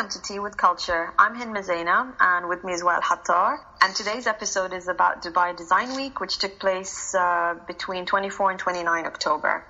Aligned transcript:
Welcome 0.00 0.22
to 0.22 0.32
Tea 0.32 0.38
with 0.38 0.56
Culture. 0.56 1.12
I'm 1.18 1.34
Hind 1.34 1.54
Mezaina, 1.54 2.14
and 2.18 2.48
with 2.48 2.64
me 2.64 2.72
is 2.72 2.82
Wael 2.82 3.02
Hattar. 3.02 3.58
And 3.82 3.94
today's 3.94 4.26
episode 4.26 4.72
is 4.72 4.88
about 4.88 5.22
Dubai 5.22 5.54
Design 5.54 5.94
Week, 5.94 6.20
which 6.20 6.38
took 6.38 6.58
place 6.58 7.14
uh, 7.14 7.56
between 7.66 8.06
24 8.06 8.52
and 8.52 8.58
29 8.58 9.04
October. 9.04 9.62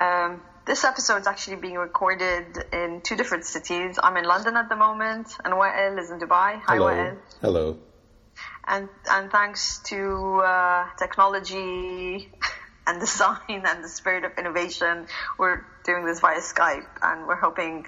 Um, 0.00 0.42
this 0.64 0.84
episode 0.84 1.22
is 1.22 1.26
actually 1.26 1.56
being 1.56 1.74
recorded 1.74 2.56
in 2.72 3.00
two 3.02 3.16
different 3.16 3.46
cities. 3.46 3.98
I'm 4.00 4.16
in 4.16 4.26
London 4.26 4.54
at 4.56 4.68
the 4.68 4.76
moment, 4.76 5.26
and 5.44 5.52
Wael 5.54 5.98
is 5.98 6.12
in 6.12 6.20
Dubai. 6.20 6.60
Hi, 6.62 6.76
Hello. 6.76 6.86
Wael. 6.86 7.16
Hello. 7.40 7.78
And 8.64 8.88
and 9.10 9.28
thanks 9.32 9.80
to 9.90 10.40
uh, 10.52 10.86
technology 11.00 12.30
and 12.86 13.00
design 13.00 13.64
and 13.66 13.82
the 13.82 13.88
spirit 13.88 14.22
of 14.24 14.38
innovation, 14.38 15.08
we're 15.36 15.66
doing 15.84 16.06
this 16.06 16.20
via 16.20 16.38
Skype, 16.38 16.86
and 17.02 17.26
we're 17.26 17.42
hoping 17.48 17.86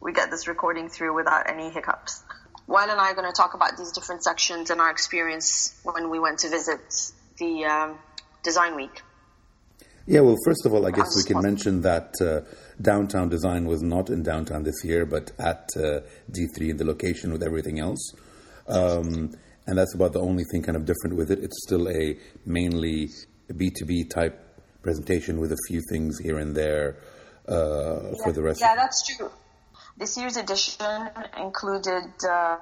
we 0.00 0.12
get 0.12 0.30
this 0.30 0.48
recording 0.48 0.88
through 0.88 1.14
without 1.14 1.48
any 1.48 1.70
hiccups. 1.70 2.22
Wael 2.68 2.90
and 2.90 3.00
I 3.00 3.10
are 3.10 3.14
going 3.14 3.26
to 3.26 3.36
talk 3.36 3.54
about 3.54 3.76
these 3.78 3.92
different 3.92 4.22
sections 4.22 4.70
and 4.70 4.80
our 4.80 4.90
experience 4.90 5.78
when 5.84 6.10
we 6.10 6.18
went 6.18 6.40
to 6.40 6.50
visit 6.50 6.80
the 7.38 7.64
um, 7.64 7.98
Design 8.42 8.76
Week. 8.76 9.02
Yeah, 10.06 10.20
well, 10.20 10.36
first 10.44 10.64
of 10.64 10.72
all, 10.72 10.86
I 10.86 10.90
guess 10.90 11.14
we 11.16 11.22
can 11.22 11.42
mention 11.42 11.82
that 11.82 12.14
uh, 12.20 12.40
downtown 12.80 13.28
design 13.28 13.66
was 13.66 13.82
not 13.82 14.08
in 14.08 14.22
downtown 14.22 14.62
this 14.62 14.82
year, 14.82 15.04
but 15.04 15.32
at 15.38 15.68
uh, 15.76 16.00
D3 16.30 16.70
in 16.70 16.76
the 16.78 16.84
location 16.84 17.30
with 17.30 17.42
everything 17.42 17.78
else. 17.78 18.14
Um, 18.66 19.34
and 19.66 19.76
that's 19.76 19.94
about 19.94 20.14
the 20.14 20.20
only 20.20 20.44
thing 20.50 20.62
kind 20.62 20.76
of 20.76 20.86
different 20.86 21.16
with 21.16 21.30
it. 21.30 21.40
It's 21.40 21.62
still 21.66 21.88
a 21.90 22.16
mainly 22.46 23.10
B2B 23.52 24.08
type 24.08 24.40
presentation 24.82 25.40
with 25.40 25.52
a 25.52 25.58
few 25.68 25.82
things 25.90 26.18
here 26.18 26.38
and 26.38 26.54
there 26.54 26.96
uh, 27.46 28.14
for 28.24 28.32
the 28.32 28.42
rest. 28.42 28.60
Yeah, 28.60 28.76
that's 28.76 29.04
true. 29.14 29.30
This 29.96 30.16
year's 30.16 30.36
edition 30.36 31.10
included 31.36 32.12
uh, 32.28 32.58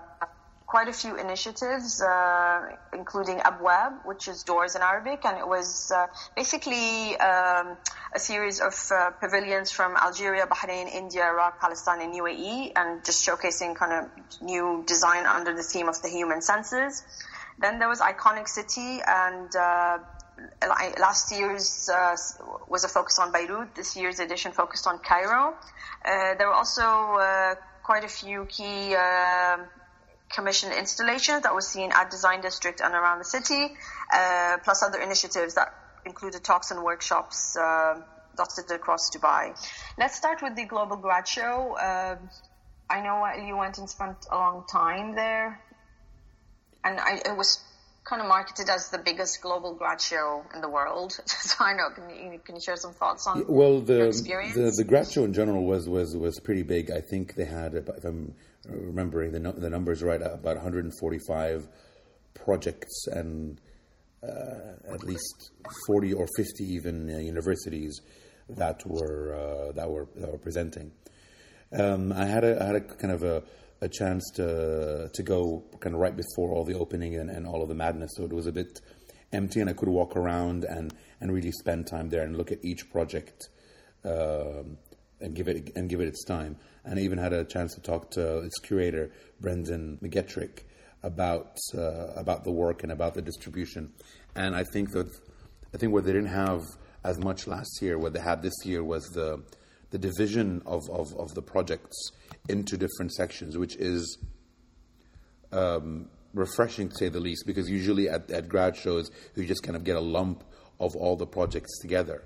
quite 0.67 0.89
a 0.89 0.93
few 0.93 1.17
initiatives, 1.17 2.03
uh, 2.03 2.69
including 2.92 3.39
Abwab, 3.39 4.05
which 4.05 4.28
is 4.28 4.42
doors 4.42 4.75
in 4.75 4.83
Arabic, 4.83 5.25
and 5.25 5.39
it 5.39 5.47
was 5.47 5.92
uh, 5.95 6.06
basically 6.34 7.17
um, 7.17 7.77
a 8.15 8.19
series 8.19 8.61
of 8.61 8.75
uh, 8.91 9.11
pavilions 9.20 9.70
from 9.70 9.97
Algeria, 9.97 10.47
Bahrain, 10.47 10.92
India, 10.92 11.25
Iraq, 11.25 11.61
Palestine, 11.61 12.00
and 12.00 12.12
UAE, 12.15 12.73
and 12.75 13.05
just 13.05 13.27
showcasing 13.27 13.77
kind 13.77 13.93
of 13.93 14.43
new 14.43 14.83
design 14.87 15.25
under 15.27 15.55
the 15.55 15.62
theme 15.62 15.89
of 15.89 16.03
the 16.03 16.09
human 16.09 16.43
senses. 16.43 17.05
Then 17.59 17.78
there 17.78 17.89
was 17.89 18.00
Iconic 18.00 18.48
City, 18.48 19.00
and 19.06 19.55
uh, 19.55 19.98
last 20.98 21.33
year's 21.33 21.89
uh, 21.89 22.17
was 22.69 22.84
a 22.84 22.89
focus 22.89 23.19
on 23.19 23.33
Beirut. 23.33 23.75
This 23.75 23.97
year's 23.97 24.20
edition 24.20 24.53
focused 24.53 24.87
on 24.87 24.98
Cairo. 24.98 25.55
Uh, 26.05 26.34
there 26.37 26.47
were 26.47 26.55
also 26.55 26.83
uh, 26.83 27.55
quite 27.83 28.05
a 28.05 28.09
few 28.09 28.45
key 28.47 28.95
uh, 28.95 29.59
commissioned 30.34 30.73
installations 30.73 31.43
that 31.43 31.55
were 31.55 31.61
seen 31.61 31.91
at 31.93 32.11
Design 32.11 32.41
District 32.41 32.81
and 32.81 32.95
around 32.95 33.19
the 33.19 33.25
city, 33.25 33.69
uh, 34.12 34.56
plus 34.65 34.83
other 34.83 35.01
initiatives 35.01 35.55
that 35.55 35.73
included 36.05 36.45
talks 36.45 36.71
and 36.71 36.83
workshops 36.83 37.56
uh, 37.56 38.00
dotted 38.37 38.71
across 38.71 39.11
Dubai. 39.11 39.56
Let's 39.98 40.17
start 40.17 40.43
with 40.43 40.56
the 40.56 40.65
Global 40.65 40.97
Grad 40.97 41.27
Show. 41.27 41.77
I 42.89 43.00
know 43.00 43.27
you 43.45 43.56
went 43.56 43.78
and 43.78 43.91
spent 43.91 44.17
a 44.31 44.37
long 44.37 44.65
time 44.71 45.17
there, 45.17 45.61
and 46.84 47.00
I, 47.00 47.17
it 47.25 47.37
was 47.37 47.66
kind 48.09 48.23
of 48.23 48.29
marketed 48.29 48.69
as 48.71 48.89
the 48.91 48.99
biggest 48.99 49.41
global 49.43 49.75
grad 49.75 50.01
show 50.01 50.45
in 50.55 50.61
the 50.61 50.69
world. 50.69 51.12
so 51.27 51.57
I 51.65 51.75
know, 51.75 51.91
can 51.91 52.09
you, 52.33 52.39
can 52.39 52.55
you 52.55 52.61
share 52.61 52.77
some 52.77 52.93
thoughts 52.93 53.27
on 53.27 53.45
Well, 53.49 53.81
the, 53.81 54.07
experience? 54.07 54.55
the 54.55 54.71
the 54.77 54.85
grad 54.85 55.11
show 55.11 55.25
in 55.25 55.33
general 55.33 55.65
was 55.65 55.89
was 55.89 56.17
was 56.17 56.39
pretty 56.41 56.62
big. 56.62 56.91
I 56.91 57.01
think 57.01 57.34
they 57.34 57.45
had, 57.45 57.75
if 57.75 58.05
I'm 58.05 58.34
remembering 58.69 59.33
the 59.33 59.53
the 59.53 59.71
numbers 59.71 60.03
right, 60.03 60.23
about 60.23 60.57
145 60.57 61.69
projects 62.34 63.07
and 63.09 63.61
uh, 64.23 64.93
at 64.93 65.03
least 65.03 65.51
40 65.87 66.12
or 66.15 66.27
50 66.37 66.65
even 66.65 67.11
uh, 67.12 67.19
universities 67.19 68.00
that 68.49 68.87
were 68.87 69.34
uh, 69.34 69.72
that 69.72 69.91
were 69.91 70.06
that 70.16 70.31
were 70.31 70.39
presenting. 70.39 70.93
Um, 71.72 72.12
I 72.12 72.27
had 72.27 72.45
a 72.45 72.62
I 72.62 72.66
had 72.66 72.77
a 72.77 72.81
kind 72.81 73.12
of 73.12 73.22
a, 73.25 73.43
a 73.81 73.88
chance 73.88 74.31
to 74.34 75.10
to 75.12 75.22
go 75.22 75.64
kind 75.81 75.94
of 75.94 76.00
right 76.00 76.16
before 76.16 76.50
all 76.53 76.64
the 76.64 76.75
opening 76.75 77.16
and, 77.16 77.31
and 77.31 77.47
all 77.47 77.62
of 77.62 77.69
the 77.69 77.75
madness, 77.75 78.12
so 78.16 78.25
it 78.25 78.32
was 78.32 78.47
a 78.47 78.53
bit 78.53 78.81
empty, 79.32 79.60
and 79.60 79.69
I 79.69 79.72
could 79.72 79.88
walk 79.88 80.16
around 80.16 80.64
and, 80.64 80.94
and 81.20 81.32
really 81.32 81.53
spend 81.53 81.86
time 81.86 82.09
there 82.09 82.22
and 82.22 82.36
look 82.36 82.53
at 82.53 82.65
each 82.65 82.91
project 82.91 83.48
um, 84.04 84.78
and 85.20 85.34
give 85.34 85.48
it 85.48 85.72
and 85.76 85.88
give 85.88 86.00
it 86.00 86.09
its 86.09 86.25
time. 86.25 86.56
And 86.84 86.98
I 86.98 87.03
even 87.03 87.19
had 87.19 87.32
a 87.32 87.44
chance 87.44 87.75
to 87.75 87.81
talk 87.81 88.10
to 88.12 88.38
its 88.38 88.59
curator 88.60 89.10
Brendan 89.41 89.98
McGetrick 90.03 90.62
about 91.03 91.56
uh, 91.75 92.12
about 92.16 92.44
the 92.44 92.53
work 92.53 92.82
and 92.82 92.92
about 92.92 93.15
the 93.15 93.22
distribution. 93.22 93.92
And 94.34 94.54
I 94.54 94.65
think 94.65 94.92
that 94.92 95.09
I 95.75 95.78
think 95.78 95.92
what 95.92 96.04
they 96.04 96.12
didn't 96.12 96.28
have 96.28 96.62
as 97.04 97.19
much 97.19 97.47
last 97.47 97.81
year, 97.82 97.98
what 97.98 98.12
they 98.12 98.20
had 98.20 98.42
this 98.42 98.65
year 98.65 98.82
was 98.82 99.04
the 99.10 99.42
the 99.91 99.98
division 99.98 100.62
of, 100.66 100.82
of, 100.91 101.15
of 101.16 101.32
the 101.34 101.42
projects 101.42 102.10
into 102.49 102.77
different 102.77 103.12
sections, 103.12 103.57
which 103.59 103.77
is 103.77 104.19
um, 105.53 106.09
refreshing 106.34 106.89
to 106.89 106.95
say 106.95 107.09
the 107.09 107.21
least, 107.21 107.45
because 107.47 107.69
usually 107.69 108.09
at, 108.09 108.31
at 108.31 108.49
grad 108.49 108.77
shows 108.77 109.11
you 109.34 109.45
just 109.45 109.62
kind 109.62 109.77
of 109.77 109.84
get 109.84 109.97
a 109.97 110.01
lump 110.01 110.45
of 110.79 110.95
all 110.97 111.17
the 111.17 111.27
projects 111.27 111.79
together. 111.81 112.23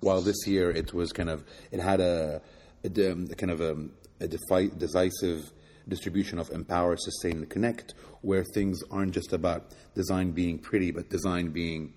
While 0.00 0.22
this 0.22 0.46
year 0.46 0.70
it 0.70 0.94
was 0.94 1.12
kind 1.12 1.28
of 1.28 1.44
it 1.70 1.80
had 1.80 2.00
a, 2.00 2.40
a, 2.84 3.12
um, 3.12 3.26
kind 3.28 3.50
of 3.50 3.60
a, 3.60 3.76
a 4.20 4.28
defi- 4.28 4.74
decisive 4.76 5.52
distribution 5.88 6.38
of 6.38 6.50
empower, 6.50 6.96
sustain, 6.96 7.38
and 7.38 7.50
connect, 7.50 7.94
where 8.22 8.44
things 8.44 8.80
aren't 8.90 9.12
just 9.12 9.32
about 9.32 9.74
design 9.94 10.30
being 10.30 10.58
pretty, 10.58 10.90
but 10.90 11.10
design 11.10 11.50
being 11.50 11.92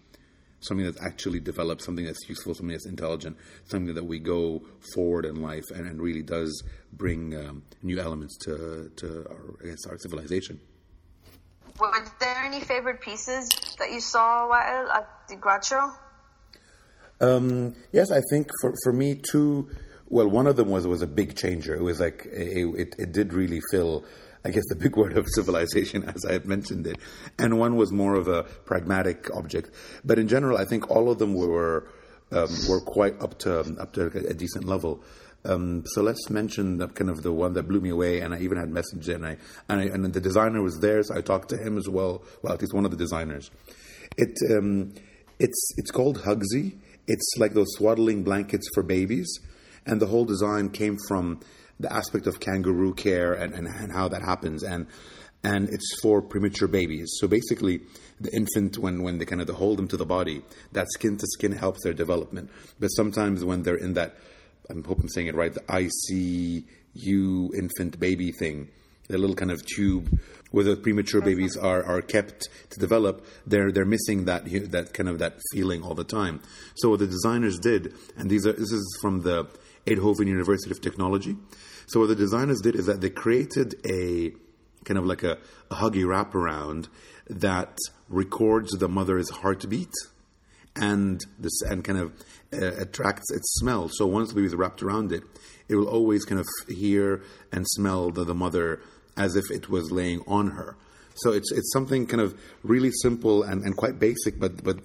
something 0.64 0.86
that's 0.86 1.02
actually 1.02 1.40
developed, 1.40 1.82
something 1.82 2.06
that's 2.06 2.28
useful, 2.28 2.54
something 2.54 2.74
that's 2.74 2.86
intelligent, 2.88 3.38
something 3.66 3.94
that 3.94 4.06
we 4.06 4.20
go 4.20 4.62
forward 4.94 5.26
in 5.26 5.42
life 5.42 5.66
and, 5.76 5.88
and 5.88 6.02
really 6.02 6.24
does 6.24 6.64
bring 6.92 7.36
um, 7.36 7.64
new 7.82 8.00
elements 8.00 8.38
to, 8.46 8.92
to 8.96 9.26
our, 9.30 9.56
I 9.64 9.68
guess, 9.68 9.86
our 9.90 9.98
civilization. 9.98 10.60
Were 11.80 11.92
there 12.20 12.44
any 12.44 12.60
favorite 12.60 13.02
pieces 13.02 13.50
that 13.80 13.92
you 13.92 14.00
saw, 14.00 14.48
Wael, 14.48 14.90
at 14.90 15.08
the 15.28 15.36
grad 15.36 15.66
show? 15.66 15.92
Um, 17.20 17.76
yes, 17.92 18.12
I 18.12 18.22
think 18.30 18.50
for, 18.62 18.74
for 18.84 18.94
me, 18.94 19.16
too. 19.16 19.70
Well, 20.08 20.30
one 20.30 20.46
of 20.46 20.56
them 20.56 20.70
was 20.70 20.86
was 20.86 21.02
a 21.02 21.08
big 21.08 21.36
changer. 21.36 21.74
It 21.74 21.82
was 21.82 22.00
like 22.00 22.28
a, 22.28 22.70
it, 22.70 22.96
it 23.00 23.12
did 23.12 23.34
really 23.34 23.62
fill, 23.72 24.06
I 24.46 24.52
guess, 24.52 24.64
the 24.70 24.76
big 24.76 24.96
word 24.98 25.18
of 25.18 25.28
civilization, 25.34 26.04
as 26.16 26.26
I 26.26 26.34
had 26.34 26.46
mentioned 26.46 26.88
it. 26.88 26.98
And 27.38 27.60
one 27.60 27.76
was 27.76 27.92
more 27.92 28.16
of 28.16 28.28
a 28.28 28.44
pragmatic 28.44 29.30
object. 29.34 29.72
But 30.04 30.20
in 30.20 30.28
general, 30.28 30.58
I 30.58 30.66
think 30.66 30.90
all 30.90 31.10
of 31.10 31.20
them 31.20 31.34
were 31.34 31.88
um, 32.32 32.50
were 32.68 32.82
quite 32.82 33.22
up 33.22 33.38
to 33.40 33.60
up 33.80 33.94
to 33.94 34.08
a 34.28 34.34
decent 34.34 34.66
level. 34.66 35.04
Um, 35.46 35.84
so 35.86 36.02
let's 36.02 36.30
mention 36.30 36.78
the, 36.78 36.88
kind 36.88 37.10
of 37.10 37.22
the 37.22 37.32
one 37.34 37.54
that 37.54 37.68
blew 37.68 37.82
me 37.82 37.90
away, 37.90 38.22
and 38.22 38.34
I 38.34 38.40
even 38.40 38.58
had 38.58 38.70
messaged 38.70 39.10
it, 39.10 39.16
and 39.16 39.26
I, 39.26 39.38
and, 39.68 39.82
I, 39.82 39.84
and 39.86 40.14
the 40.14 40.22
designer 40.22 40.62
was 40.62 40.80
there, 40.80 41.04
so 41.04 41.18
I 41.18 41.22
talked 41.22 41.50
to 41.50 41.58
him 41.58 41.78
as 41.78 41.90
well. 41.90 42.24
Well, 42.42 42.54
at 42.54 42.62
least 42.62 42.74
one 42.74 42.86
of 42.86 42.92
the 42.92 42.98
designers. 42.98 43.52
It 44.18 44.38
um, 44.52 44.94
it's 45.40 45.74
it's 45.78 45.92
called 45.92 46.20
Hugsy. 46.20 46.78
It's 47.08 47.34
like 47.38 47.54
those 47.54 47.68
swaddling 47.76 48.24
blankets 48.24 48.68
for 48.74 48.84
babies, 48.84 49.28
and 49.86 50.02
the 50.02 50.08
whole 50.08 50.26
design 50.26 50.70
came 50.70 50.98
from 51.08 51.42
the 51.80 51.92
aspect 51.92 52.28
of 52.28 52.40
kangaroo 52.40 52.94
care 52.94 53.34
and, 53.34 53.54
and, 53.54 53.68
and 53.68 53.92
how 53.92 54.08
that 54.08 54.22
happens, 54.22 54.64
and 54.64 54.88
and 55.44 55.70
it's 55.70 56.00
for 56.02 56.22
premature 56.22 56.68
babies. 56.68 57.12
So 57.20 57.28
basically, 57.28 57.82
the 58.20 58.34
infant 58.34 58.78
when 58.78 59.04
when 59.04 59.18
they 59.18 59.26
kind 59.26 59.42
of 59.42 59.50
hold 59.50 59.78
them 59.78 59.88
to 59.90 59.98
the 59.98 60.06
body, 60.06 60.42
that 60.72 60.88
skin 60.92 61.18
to 61.18 61.28
skin 61.28 61.52
helps 61.52 61.84
their 61.84 61.94
development. 61.94 62.50
But 62.80 62.88
sometimes 62.90 63.44
when 63.44 63.64
they're 63.64 63.76
in 63.76 63.94
that, 63.94 64.16
I 64.70 64.74
hope 64.74 65.00
I'm 65.00 65.10
saying 65.10 65.28
it 65.28 65.36
right, 65.36 65.54
the 65.54 65.62
ICU 65.62 67.54
infant 67.54 68.00
baby 68.00 68.32
thing, 68.32 68.70
the 69.08 69.18
little 69.18 69.36
kind 69.36 69.52
of 69.52 69.66
tube 69.66 70.20
where 70.52 70.64
the 70.64 70.76
premature 70.76 71.20
babies 71.20 71.58
are, 71.58 71.84
are 71.84 72.00
kept 72.00 72.48
to 72.70 72.80
develop, 72.80 73.26
they're 73.48 73.72
they're 73.72 73.86
missing 73.86 74.26
that 74.26 74.46
that 74.72 74.94
kind 74.94 75.10
of 75.10 75.20
that 75.20 75.40
feeling 75.52 75.82
all 75.84 75.96
the 75.96 76.04
time. 76.04 76.40
So 76.76 76.92
what 76.92 77.00
the 77.00 77.08
designers 77.08 77.60
did, 77.60 77.94
and 78.16 78.30
these 78.30 78.46
are 78.46 78.54
this 78.54 78.72
is 78.72 78.98
from 79.02 79.22
the 79.22 79.48
Eindhoven 79.86 80.28
University 80.28 80.72
of 80.72 80.82
Technology. 80.82 81.36
So 81.88 82.00
what 82.00 82.08
the 82.08 82.16
designers 82.16 82.62
did 82.62 82.76
is 82.76 82.86
that 82.86 83.02
they 83.02 83.10
created 83.10 83.76
a 83.86 84.34
kind 84.86 84.98
of 84.98 85.06
like 85.06 85.24
a, 85.24 85.38
a 85.72 85.76
huggy 85.76 86.04
wraparound 86.04 86.88
that 87.30 87.78
records 88.10 88.72
the 88.72 88.88
mother's 88.88 89.30
heartbeat 89.30 89.92
and 90.76 91.22
this 91.38 91.62
and 91.62 91.84
kind 91.84 92.00
of 92.00 92.12
uh, 92.54 92.82
attracts 92.82 93.32
its 93.32 93.54
smell. 93.60 93.90
So 93.90 94.06
once 94.08 94.30
the 94.30 94.36
baby 94.36 94.48
is 94.48 94.56
wrapped 94.56 94.82
around 94.82 95.12
it, 95.12 95.24
it 95.70 95.76
will 95.76 95.88
always 95.88 96.26
kind 96.26 96.40
of 96.40 96.48
hear 96.68 97.22
and 97.52 97.66
smell 97.68 98.12
the, 98.12 98.24
the 98.24 98.34
mother 98.34 98.82
as 99.16 99.36
if 99.36 99.52
it 99.52 99.70
was 99.70 99.92
laying 99.92 100.22
on 100.28 100.52
her. 100.52 100.76
So 101.16 101.32
it's 101.32 101.52
it's 101.52 101.72
something 101.72 102.08
kind 102.08 102.22
of 102.22 102.40
really 102.64 102.92
simple 102.92 103.44
and, 103.44 103.64
and 103.64 103.78
quite 103.78 104.00
basic, 104.00 104.40
but 104.40 104.64
but 104.64 104.80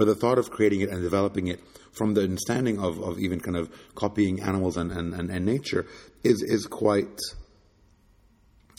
but 0.00 0.06
the 0.06 0.14
thought 0.14 0.38
of 0.38 0.50
creating 0.50 0.80
it 0.80 0.88
and 0.88 1.02
developing 1.02 1.48
it 1.48 1.60
from 1.92 2.14
the 2.14 2.22
understanding 2.22 2.78
of, 2.78 2.98
of 3.02 3.18
even 3.18 3.38
kind 3.38 3.54
of 3.54 3.70
copying 3.94 4.40
animals 4.40 4.78
and, 4.78 4.90
and, 4.90 5.12
and, 5.12 5.28
and 5.28 5.44
nature 5.44 5.84
is 6.24 6.42
is 6.42 6.64
quite 6.64 7.20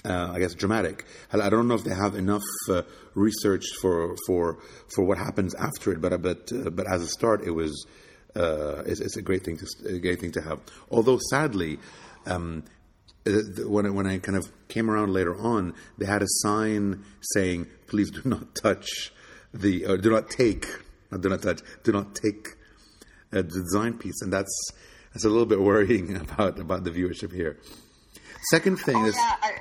uh, 0.04 0.32
I 0.34 0.40
guess 0.40 0.56
dramatic. 0.56 1.06
I 1.32 1.52
don't 1.52 1.68
know 1.68 1.76
if 1.76 1.84
they 1.84 1.94
have 1.94 2.16
enough 2.16 2.42
uh, 2.72 2.82
research 3.14 3.66
for 3.82 4.16
for 4.26 4.58
for 4.96 5.06
what 5.06 5.20
happens 5.20 5.54
after 5.54 5.92
it, 5.92 6.02
but 6.02 6.20
but 6.24 6.52
uh, 6.52 6.72
but 6.72 6.92
as 6.92 7.04
a 7.04 7.08
start, 7.08 7.44
it 7.46 7.52
was 7.52 7.86
uh, 8.36 8.82
it's, 8.88 9.00
it's, 9.00 9.18
a 9.18 9.22
great 9.22 9.44
thing 9.46 9.58
to 9.58 9.68
a 9.90 10.00
great 10.00 10.20
thing 10.20 10.32
to 10.32 10.42
have. 10.42 10.60
Although 10.90 11.20
sadly, 11.30 11.78
um, 12.26 12.64
uh, 13.28 13.32
when 13.68 13.86
I, 13.86 13.90
when 13.92 14.08
I 14.08 14.18
kind 14.18 14.40
of 14.40 14.52
came 14.70 14.90
around 14.90 15.14
later 15.14 15.36
on, 15.36 15.76
they 16.00 16.08
had 16.08 16.24
a 16.24 16.28
sign 16.42 17.06
saying, 17.36 17.68
"Please 17.86 18.10
do 18.10 18.22
not 18.26 18.56
touch 18.56 19.12
the, 19.54 19.86
or 19.86 19.98
do 19.98 20.10
not 20.10 20.30
take, 20.30 20.66
do 21.18 21.30
not 21.30 21.42
touch, 21.42 21.62
do 21.84 21.92
not 21.92 22.16
take 22.16 22.48
a 23.32 23.44
design 23.44 23.98
piece," 23.98 24.22
and 24.22 24.32
that's 24.32 24.72
that's 25.14 25.26
a 25.26 25.30
little 25.30 25.46
bit 25.46 25.60
worrying 25.60 26.16
about 26.22 26.60
about 26.60 26.84
the 26.84 26.92
viewership 26.92 27.34
here. 27.34 27.58
Second 28.50 28.78
thing 28.78 28.96
oh, 28.96 29.06
is. 29.06 29.16
Yeah, 29.16 29.36
I, 29.42 29.52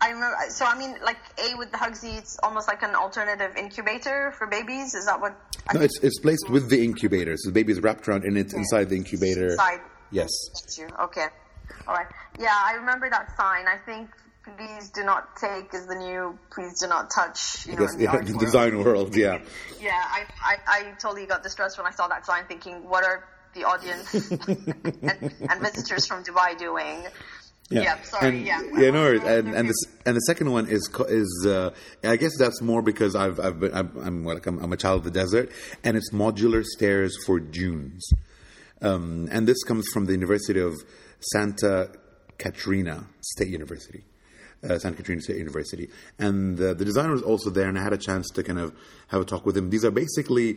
I 0.00 0.10
remember. 0.10 0.36
So 0.50 0.64
I 0.66 0.78
mean, 0.78 0.96
like 1.02 1.18
A 1.38 1.56
with 1.56 1.70
the 1.70 1.78
Hugsy, 1.78 2.18
it's 2.18 2.38
almost 2.42 2.68
like 2.68 2.82
an 2.82 2.94
alternative 2.94 3.56
incubator 3.56 4.32
for 4.36 4.46
babies. 4.46 4.94
Is 4.94 5.06
that 5.06 5.20
what? 5.20 5.36
no, 5.72 5.80
it's 5.80 5.98
it's 6.00 6.18
placed 6.20 6.50
with 6.50 6.68
the 6.68 6.84
incubator. 6.84 7.34
So 7.36 7.48
the 7.48 7.54
baby 7.54 7.72
is 7.72 7.80
wrapped 7.80 8.06
around 8.08 8.24
and 8.24 8.36
it's 8.36 8.52
okay. 8.52 8.60
inside 8.60 8.88
the 8.90 8.96
incubator. 8.96 9.52
Inside. 9.52 9.80
Yes. 10.10 10.30
Okay. 11.00 11.26
All 11.88 11.94
right. 11.94 12.06
Yeah, 12.38 12.52
I 12.52 12.74
remember 12.74 13.08
that 13.10 13.34
sign. 13.36 13.66
I 13.66 13.78
think 13.84 14.10
please 14.56 14.90
do 14.90 15.04
not 15.04 15.36
take 15.36 15.74
is 15.74 15.86
the 15.86 15.94
new 15.94 16.38
please 16.50 16.80
do 16.80 16.88
not 16.88 17.10
touch. 17.10 17.66
You 17.66 17.76
know, 17.76 17.82
yes, 17.82 17.96
yeah, 17.98 18.10
the 18.20 18.32
world. 18.32 18.40
design 18.40 18.78
world. 18.78 19.16
Yeah. 19.16 19.40
Yeah, 19.80 19.92
I, 19.92 20.24
I, 20.42 20.56
I 20.66 20.82
totally 21.00 21.26
got 21.26 21.42
distressed 21.42 21.78
when 21.78 21.86
I 21.86 21.90
saw 21.90 22.08
that 22.08 22.24
sign, 22.26 22.44
thinking, 22.46 22.88
what 22.88 23.04
are 23.04 23.24
the 23.54 23.64
audience 23.64 24.30
and, 24.48 25.34
and 25.50 25.60
visitors 25.60 26.06
from 26.06 26.22
Dubai 26.22 26.56
doing? 26.58 27.04
Yeah, 27.70 27.82
yeah 27.82 28.02
sorry. 28.02 28.28
And, 28.28 28.46
yeah, 28.46 28.62
yeah, 28.76 28.90
no 28.90 29.00
worries. 29.00 29.22
And, 29.24 29.54
and 29.54 29.68
the 29.68 29.74
and 30.04 30.16
the 30.16 30.20
second 30.20 30.52
one 30.52 30.68
is 30.68 30.88
is 31.08 31.46
uh, 31.48 31.70
I 32.04 32.16
guess 32.16 32.36
that's 32.38 32.62
more 32.62 32.80
because 32.80 33.16
I've 33.16 33.40
I've 33.40 33.58
been 33.58 33.74
I'm 33.74 33.90
I'm, 33.98 34.24
like 34.24 34.46
I'm, 34.46 34.62
I'm, 34.62 34.72
a 34.72 34.76
child 34.76 34.98
of 34.98 35.04
the 35.04 35.10
desert, 35.10 35.50
and 35.82 35.96
it's 35.96 36.12
modular 36.12 36.64
stairs 36.64 37.16
for 37.26 37.40
dunes, 37.40 38.08
um, 38.82 39.28
and 39.32 39.48
this 39.48 39.64
comes 39.64 39.84
from 39.92 40.06
the 40.06 40.12
University 40.12 40.60
of 40.60 40.74
Santa 41.18 41.90
Catarina 42.38 43.08
State 43.20 43.48
University. 43.48 44.04
Uh, 44.64 44.78
Santa 44.78 44.96
Catarina 44.96 45.20
State 45.20 45.36
University, 45.36 45.88
and 46.18 46.58
uh, 46.58 46.72
the 46.72 46.84
designer 46.84 47.12
was 47.12 47.22
also 47.22 47.50
there, 47.50 47.68
and 47.68 47.78
I 47.78 47.82
had 47.82 47.92
a 47.92 47.98
chance 47.98 48.26
to 48.30 48.42
kind 48.42 48.58
of 48.58 48.74
have 49.08 49.20
a 49.20 49.24
talk 49.24 49.44
with 49.44 49.56
him. 49.56 49.68
These 49.68 49.84
are 49.84 49.90
basically 49.90 50.56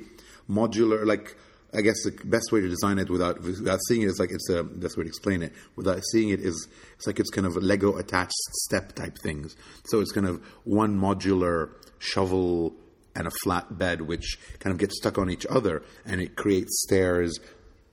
modular, 0.50 1.06
like 1.06 1.36
I 1.74 1.81
guess 1.81 2.04
the 2.04 2.12
best 2.25 2.51
way 2.51 2.62
to 2.62 2.68
design 2.68 2.98
it 2.98 3.10
without 3.10 3.42
without 3.42 3.80
seeing 3.88 4.01
it 4.01 4.07
is 4.07 4.19
like 4.19 4.31
it's 4.31 4.50
a 4.50 4.63
best 4.63 4.98
way 4.98 5.04
to 5.04 5.10
explain 5.10 5.44
it. 5.44 5.54
Without 5.75 6.01
seeing 6.12 6.30
it 6.30 6.40
is 6.40 6.68
it's 6.96 7.06
like 7.06 7.19
it's 7.19 7.30
kind 7.30 7.46
of 7.46 7.56
Lego 7.57 7.98
attached 7.98 8.34
step 8.66 8.94
type 8.94 9.18
things. 9.22 9.56
So 9.86 10.00
it's 10.00 10.12
kind 10.12 10.25
of 10.28 10.44
one 10.63 11.00
modular 11.00 11.69
shovel 12.00 12.74
and 13.16 13.28
a 13.28 13.31
flat 13.44 13.78
bed 13.78 14.02
which 14.02 14.40
kind 14.60 14.72
of 14.74 14.80
gets 14.80 14.98
stuck 14.98 15.18
on 15.18 15.30
each 15.30 15.45
other 15.48 15.84
and 16.06 16.22
it 16.22 16.36
creates 16.36 16.81
stairs 16.88 17.40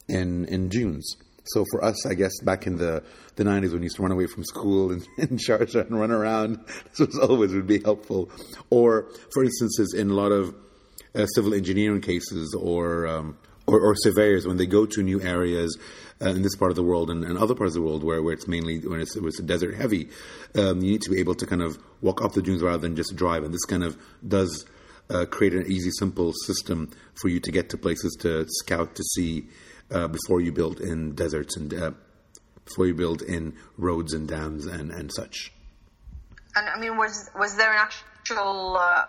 in 0.08 0.46
in 0.46 0.68
dunes. 0.68 1.16
So 1.46 1.64
for 1.70 1.84
us, 1.84 2.06
I 2.06 2.14
guess 2.14 2.32
back 2.42 2.66
in 2.66 2.76
the, 2.76 3.02
the 3.36 3.44
90s 3.44 3.70
when 3.70 3.80
we 3.80 3.84
used 3.84 3.96
to 3.96 4.02
run 4.02 4.12
away 4.12 4.26
from 4.26 4.44
school 4.44 4.92
and, 4.92 5.06
in 5.18 5.38
Sharjah 5.38 5.86
and 5.86 5.98
run 5.98 6.10
around, 6.10 6.60
this 6.96 7.06
was 7.06 7.18
always 7.18 7.52
would 7.52 7.66
be 7.66 7.80
helpful. 7.80 8.30
Or 8.70 9.08
for 9.32 9.44
instances, 9.44 9.94
in 9.94 10.10
a 10.10 10.14
lot 10.14 10.32
of 10.32 10.54
uh, 11.14 11.26
civil 11.26 11.54
engineering 11.54 12.00
cases 12.00 12.54
or 12.54 13.06
um, 13.06 13.38
or, 13.66 13.80
or, 13.80 13.94
surveyors 13.96 14.46
when 14.46 14.58
they 14.58 14.66
go 14.66 14.86
to 14.86 15.02
new 15.02 15.20
areas 15.20 15.76
uh, 16.22 16.28
in 16.28 16.42
this 16.42 16.54
part 16.54 16.70
of 16.70 16.76
the 16.76 16.82
world 16.82 17.10
and, 17.10 17.24
and, 17.24 17.36
other 17.36 17.54
parts 17.54 17.70
of 17.70 17.82
the 17.82 17.88
world 17.88 18.04
where, 18.04 18.22
where 18.22 18.32
it's 18.32 18.46
mainly 18.46 18.78
when 18.78 19.00
it's, 19.00 19.16
it's 19.16 19.40
desert 19.42 19.74
heavy, 19.74 20.08
um, 20.54 20.80
you 20.80 20.92
need 20.92 21.02
to 21.02 21.10
be 21.10 21.18
able 21.18 21.34
to 21.34 21.46
kind 21.46 21.62
of 21.62 21.78
walk 22.00 22.22
up 22.22 22.32
the 22.32 22.42
dunes 22.42 22.62
rather 22.62 22.78
than 22.78 22.94
just 22.94 23.16
drive. 23.16 23.42
And 23.42 23.52
this 23.52 23.64
kind 23.64 23.82
of 23.82 23.98
does 24.26 24.66
uh, 25.10 25.24
create 25.26 25.54
an 25.54 25.66
easy, 25.66 25.90
simple 25.98 26.32
system 26.44 26.90
for 27.14 27.28
you 27.28 27.40
to 27.40 27.50
get 27.50 27.70
to 27.70 27.78
places 27.78 28.16
to 28.20 28.46
scout 28.48 28.94
to 28.96 29.02
see 29.02 29.46
uh, 29.90 30.08
before 30.08 30.40
you 30.40 30.52
build 30.52 30.80
in 30.80 31.14
deserts 31.14 31.56
and 31.56 31.72
uh, 31.72 31.92
before 32.64 32.86
you 32.86 32.94
build 32.94 33.22
in 33.22 33.54
roads 33.76 34.12
and 34.12 34.28
dams 34.28 34.66
and, 34.66 34.90
and 34.90 35.12
such. 35.12 35.52
And 36.54 36.68
I 36.68 36.78
mean, 36.78 36.96
was 36.96 37.30
was 37.38 37.56
there 37.56 37.70
an 37.70 37.78
actual 37.78 38.76
uh, 38.78 39.04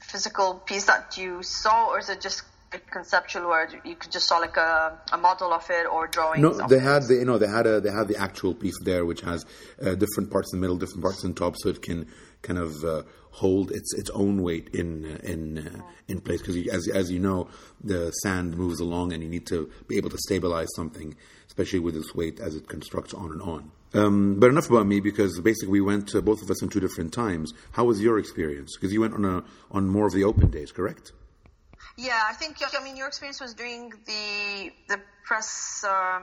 physical 0.00 0.54
piece 0.54 0.84
that 0.86 1.16
you 1.16 1.42
saw, 1.42 1.88
or 1.88 1.98
is 1.98 2.08
it 2.08 2.20
just 2.20 2.42
a 2.72 2.78
conceptual 2.78 3.48
where 3.48 3.68
you 3.84 3.94
could 3.94 4.10
just 4.10 4.26
saw 4.26 4.38
like 4.38 4.56
a, 4.56 4.98
a 5.12 5.18
model 5.18 5.52
of 5.52 5.68
it 5.70 5.86
or 5.86 6.06
drawings. 6.06 6.42
No, 6.42 6.66
they 6.66 6.78
had 6.78 7.04
the 7.04 7.14
you 7.14 7.24
know 7.24 7.38
they 7.38 7.46
had 7.46 7.66
a 7.66 7.80
they 7.80 7.90
had 7.90 8.08
the 8.08 8.16
actual 8.16 8.54
piece 8.54 8.78
there, 8.80 9.04
which 9.04 9.20
has 9.20 9.44
uh, 9.80 9.94
different 9.94 10.30
parts 10.30 10.52
in 10.52 10.58
the 10.58 10.62
middle, 10.62 10.76
different 10.76 11.02
parts 11.02 11.24
on 11.24 11.34
top, 11.34 11.54
so 11.56 11.68
it 11.68 11.82
can 11.82 12.08
kind 12.42 12.58
of 12.58 12.84
uh, 12.84 13.02
hold 13.36 13.70
its 13.70 13.92
its 13.94 14.10
own 14.10 14.42
weight 14.42 14.68
in 14.72 15.04
uh, 15.04 15.18
in 15.22 15.58
uh, 15.58 15.82
in 16.08 16.20
place. 16.20 16.40
Because 16.40 16.56
as 16.68 16.88
as 16.88 17.10
you 17.10 17.18
know, 17.18 17.48
the 17.82 18.10
sand 18.22 18.56
moves 18.56 18.80
along, 18.80 19.12
and 19.12 19.22
you 19.22 19.28
need 19.28 19.46
to 19.46 19.70
be 19.88 19.96
able 19.96 20.10
to 20.10 20.18
stabilize 20.18 20.68
something, 20.74 21.14
especially 21.46 21.80
with 21.80 21.96
its 21.96 22.14
weight 22.14 22.40
as 22.40 22.54
it 22.54 22.68
constructs 22.68 23.12
on 23.14 23.30
and 23.32 23.42
on. 23.42 23.70
Um, 23.94 24.40
but 24.40 24.50
enough 24.50 24.68
about 24.68 24.86
me 24.86 25.00
because 25.00 25.40
basically 25.40 25.68
we 25.68 25.80
went 25.80 26.12
both 26.24 26.42
of 26.42 26.50
us 26.50 26.62
in 26.62 26.68
two 26.68 26.80
different 26.80 27.12
times. 27.12 27.52
How 27.72 27.84
was 27.84 28.00
your 28.00 28.18
experience? 28.18 28.76
Because 28.76 28.92
you 28.92 29.00
went 29.00 29.14
on 29.14 29.24
a 29.24 29.44
on 29.70 29.88
more 29.88 30.06
of 30.06 30.12
the 30.12 30.24
open 30.24 30.50
days, 30.50 30.72
correct? 30.72 31.12
Yeah, 31.96 32.22
I 32.28 32.34
think 32.34 32.56
I 32.62 32.82
mean 32.82 32.96
your 32.96 33.08
experience 33.08 33.40
was 33.40 33.54
during 33.54 33.90
the 34.06 34.70
the 34.88 35.00
press 35.24 35.84
uh, 35.86 36.20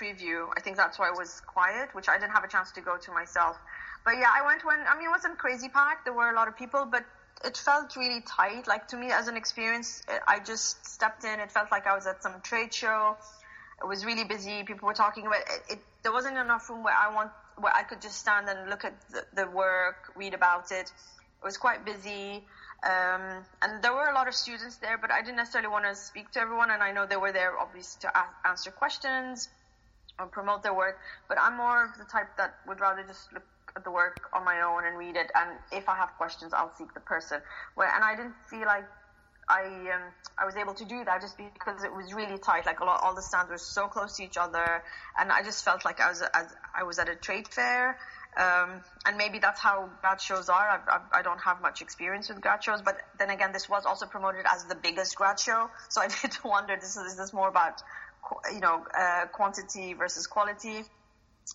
preview. 0.00 0.48
I 0.56 0.60
think 0.60 0.76
that's 0.76 0.98
why 0.98 1.08
it 1.08 1.16
was 1.16 1.40
quiet, 1.40 1.94
which 1.94 2.08
I 2.08 2.18
didn't 2.18 2.32
have 2.32 2.44
a 2.44 2.48
chance 2.48 2.70
to 2.72 2.80
go 2.80 2.96
to 2.96 3.12
myself. 3.12 3.56
But 4.04 4.14
yeah, 4.18 4.30
I 4.32 4.44
went 4.46 4.64
when 4.64 4.80
I 4.88 4.96
mean 4.96 5.08
it 5.08 5.10
wasn't 5.10 5.38
crazy 5.38 5.68
packed. 5.68 6.04
There 6.04 6.14
were 6.14 6.30
a 6.30 6.34
lot 6.34 6.48
of 6.48 6.56
people, 6.56 6.86
but 6.90 7.04
it 7.44 7.56
felt 7.56 7.96
really 7.96 8.22
tight. 8.26 8.66
Like 8.66 8.88
to 8.88 8.96
me, 8.96 9.10
as 9.10 9.28
an 9.28 9.36
experience, 9.36 10.02
I 10.26 10.40
just 10.40 10.86
stepped 10.86 11.24
in. 11.24 11.40
It 11.40 11.50
felt 11.50 11.70
like 11.70 11.86
I 11.86 11.94
was 11.94 12.06
at 12.06 12.22
some 12.22 12.40
trade 12.42 12.72
show. 12.72 13.16
It 13.82 13.86
was 13.86 14.04
really 14.04 14.24
busy. 14.24 14.62
People 14.62 14.86
were 14.86 14.94
talking 14.94 15.26
about 15.26 15.40
it. 15.40 15.72
it 15.74 15.78
there 16.02 16.12
wasn't 16.12 16.36
enough 16.36 16.68
room 16.68 16.82
where 16.82 16.94
I 16.94 17.14
want 17.14 17.30
where 17.58 17.74
I 17.74 17.82
could 17.82 18.00
just 18.00 18.18
stand 18.18 18.48
and 18.48 18.70
look 18.70 18.84
at 18.84 18.94
the, 19.10 19.24
the 19.34 19.46
work, 19.50 20.12
read 20.16 20.34
about 20.34 20.72
it. 20.72 20.90
It 21.42 21.44
was 21.44 21.56
quite 21.56 21.84
busy. 21.84 22.44
Um, 22.82 23.44
and 23.60 23.82
there 23.82 23.92
were 23.92 24.08
a 24.08 24.14
lot 24.14 24.28
of 24.28 24.34
students 24.34 24.76
there, 24.76 24.96
but 24.96 25.10
I 25.10 25.20
didn't 25.20 25.36
necessarily 25.36 25.68
want 25.68 25.84
to 25.84 25.94
speak 25.94 26.30
to 26.32 26.40
everyone. 26.40 26.70
And 26.70 26.82
I 26.82 26.92
know 26.92 27.06
they 27.06 27.16
were 27.16 27.32
there 27.32 27.58
obviously 27.58 28.08
to 28.08 28.12
answer 28.48 28.70
questions 28.70 29.48
or 30.18 30.26
promote 30.26 30.62
their 30.62 30.74
work. 30.74 30.98
But 31.28 31.38
I'm 31.38 31.56
more 31.56 31.84
of 31.84 31.98
the 31.98 32.04
type 32.04 32.36
that 32.38 32.54
would 32.66 32.80
rather 32.80 33.02
just 33.02 33.32
look 33.32 33.44
the 33.84 33.90
work 33.90 34.20
on 34.32 34.44
my 34.44 34.62
own 34.62 34.86
and 34.86 34.98
read 34.98 35.16
it. 35.16 35.30
And 35.34 35.58
if 35.72 35.88
I 35.88 35.96
have 35.96 36.10
questions, 36.16 36.52
I'll 36.52 36.74
seek 36.76 36.92
the 36.94 37.00
person. 37.00 37.40
Where, 37.74 37.92
and 37.94 38.04
I 38.04 38.16
didn't 38.16 38.34
feel 38.48 38.66
like 38.66 38.84
I 39.48 39.64
um, 39.64 40.02
I 40.38 40.44
was 40.44 40.56
able 40.56 40.74
to 40.74 40.84
do 40.84 41.04
that 41.04 41.20
just 41.20 41.36
because 41.36 41.82
it 41.82 41.92
was 41.92 42.14
really 42.14 42.38
tight. 42.38 42.66
Like 42.66 42.80
a 42.80 42.84
lot, 42.84 43.00
all 43.02 43.14
the 43.14 43.22
stands 43.22 43.50
were 43.50 43.58
so 43.58 43.88
close 43.88 44.16
to 44.16 44.24
each 44.24 44.36
other, 44.36 44.82
and 45.18 45.32
I 45.32 45.42
just 45.42 45.64
felt 45.64 45.84
like 45.84 46.00
I 46.00 46.08
was 46.08 46.22
as 46.22 46.54
I 46.74 46.84
was 46.84 46.98
at 46.98 47.08
a 47.08 47.16
trade 47.16 47.48
fair. 47.48 47.98
Um, 48.36 48.80
and 49.04 49.16
maybe 49.16 49.40
that's 49.40 49.60
how 49.60 49.90
grad 50.00 50.20
shows 50.20 50.48
are. 50.48 50.68
I've, 50.68 50.88
I've, 50.88 51.00
I 51.12 51.22
do 51.22 51.30
not 51.30 51.40
have 51.42 51.60
much 51.60 51.82
experience 51.82 52.28
with 52.28 52.40
grad 52.40 52.62
shows, 52.62 52.80
but 52.80 52.96
then 53.18 53.28
again, 53.28 53.50
this 53.52 53.68
was 53.68 53.84
also 53.84 54.06
promoted 54.06 54.44
as 54.50 54.64
the 54.66 54.76
biggest 54.76 55.16
grad 55.16 55.40
show. 55.40 55.68
So 55.88 56.00
I 56.00 56.06
did 56.22 56.38
wonder, 56.44 56.76
this 56.76 56.96
is, 56.96 57.12
is 57.12 57.16
this 57.16 57.32
more 57.32 57.48
about, 57.48 57.82
you 58.52 58.60
know, 58.60 58.84
uh, 58.96 59.26
quantity 59.32 59.94
versus 59.94 60.28
quality? 60.28 60.84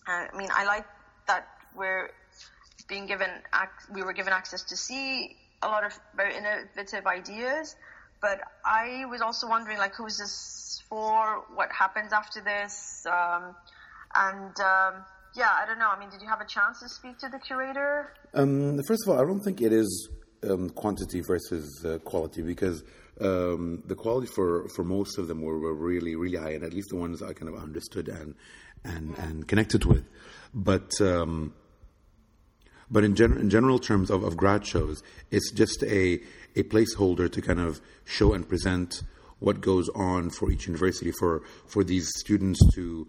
Uh, 0.06 0.26
I 0.32 0.36
mean, 0.36 0.50
I 0.54 0.66
like 0.66 0.84
that 1.28 1.48
we're 1.76 2.10
being 2.88 3.06
given, 3.06 3.30
ac- 3.54 3.92
we 3.92 4.02
were 4.02 4.12
given 4.12 4.32
access 4.32 4.62
to 4.64 4.76
see 4.76 5.36
a 5.62 5.68
lot 5.68 5.84
of 5.84 5.98
very 6.16 6.36
innovative 6.36 7.06
ideas, 7.06 7.76
but 8.20 8.40
I 8.64 9.04
was 9.10 9.20
also 9.20 9.48
wondering, 9.48 9.78
like, 9.78 9.94
who's 9.94 10.18
this 10.18 10.82
for? 10.88 11.44
What 11.54 11.70
happens 11.72 12.12
after 12.12 12.40
this? 12.40 13.04
Um, 13.06 13.54
and, 14.14 14.60
um, 14.60 15.04
yeah, 15.34 15.50
I 15.60 15.66
don't 15.66 15.78
know. 15.78 15.88
I 15.88 15.98
mean, 15.98 16.10
did 16.10 16.22
you 16.22 16.28
have 16.28 16.40
a 16.40 16.46
chance 16.46 16.80
to 16.80 16.88
speak 16.88 17.18
to 17.18 17.28
the 17.28 17.38
curator? 17.38 18.14
Um, 18.34 18.80
first 18.86 19.06
of 19.06 19.12
all, 19.12 19.20
I 19.20 19.26
don't 19.26 19.40
think 19.40 19.60
it 19.60 19.72
is 19.72 20.08
um, 20.48 20.70
quantity 20.70 21.20
versus 21.20 21.84
uh, 21.84 21.98
quality 21.98 22.42
because 22.42 22.82
um, 23.20 23.82
the 23.86 23.94
quality 23.94 24.28
for, 24.34 24.68
for 24.68 24.84
most 24.84 25.18
of 25.18 25.28
them 25.28 25.42
were, 25.42 25.58
were 25.58 25.74
really 25.74 26.16
really 26.16 26.38
high, 26.38 26.50
and 26.50 26.64
at 26.64 26.72
least 26.72 26.88
the 26.90 26.96
ones 26.96 27.22
I 27.22 27.32
kind 27.32 27.48
of 27.52 27.60
understood 27.60 28.08
and 28.08 28.34
and 28.84 29.16
and 29.18 29.48
connected 29.48 29.84
with. 29.84 30.04
But 30.54 30.90
um, 31.00 31.54
but 32.90 33.04
in, 33.04 33.14
gen- 33.14 33.38
in 33.38 33.50
general 33.50 33.78
terms 33.78 34.10
of, 34.10 34.22
of 34.22 34.36
grad 34.36 34.66
shows, 34.66 35.02
it's 35.30 35.50
just 35.52 35.82
a 35.82 36.20
a 36.58 36.62
placeholder 36.62 37.30
to 37.30 37.42
kind 37.42 37.60
of 37.60 37.80
show 38.04 38.32
and 38.32 38.48
present 38.48 39.02
what 39.38 39.60
goes 39.60 39.88
on 39.90 40.30
for 40.30 40.50
each 40.50 40.66
university 40.66 41.12
for 41.12 41.42
for 41.66 41.84
these 41.84 42.10
students 42.16 42.60
to 42.74 43.06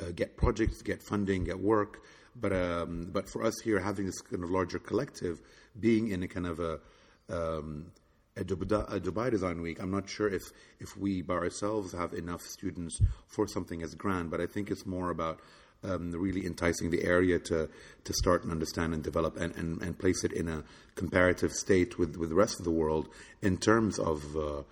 uh, 0.00 0.10
get 0.14 0.36
projects, 0.36 0.82
get 0.82 1.02
funding, 1.02 1.44
get 1.44 1.58
work. 1.58 2.02
But 2.34 2.52
um, 2.52 3.08
but 3.12 3.28
for 3.28 3.42
us 3.44 3.54
here, 3.64 3.80
having 3.80 4.06
this 4.06 4.20
kind 4.20 4.42
of 4.44 4.50
larger 4.50 4.78
collective, 4.78 5.40
being 5.78 6.08
in 6.08 6.22
a 6.22 6.28
kind 6.28 6.46
of 6.46 6.60
a 6.60 6.80
um, 7.28 7.92
a, 8.36 8.44
Dubai, 8.44 9.30
Design 9.30 9.62
Week, 9.62 9.80
I'm 9.80 9.90
not 9.90 10.08
sure 10.08 10.28
if 10.28 10.42
if 10.78 10.96
we 10.96 11.22
by 11.22 11.34
ourselves 11.34 11.92
have 11.92 12.12
enough 12.12 12.42
students 12.42 12.98
for 13.26 13.46
something 13.46 13.82
as 13.82 13.94
grand. 13.94 14.30
But 14.30 14.40
I 14.40 14.46
think 14.46 14.70
it's 14.70 14.86
more 14.86 15.10
about 15.10 15.40
um, 15.84 16.12
really 16.12 16.46
enticing 16.46 16.90
the 16.90 17.04
area 17.04 17.38
to 17.38 17.68
to 18.04 18.12
start 18.12 18.42
and 18.42 18.52
understand 18.52 18.94
and 18.94 19.02
develop 19.02 19.36
and, 19.36 19.54
and, 19.56 19.82
and 19.82 19.98
place 19.98 20.24
it 20.24 20.32
in 20.32 20.48
a 20.48 20.62
comparative 20.94 21.52
state 21.52 21.98
with, 21.98 22.16
with 22.16 22.28
the 22.28 22.34
rest 22.34 22.58
of 22.58 22.64
the 22.64 22.70
world 22.70 23.08
in 23.42 23.56
terms 23.56 23.98
of 23.98 24.36
uh, 24.36 24.62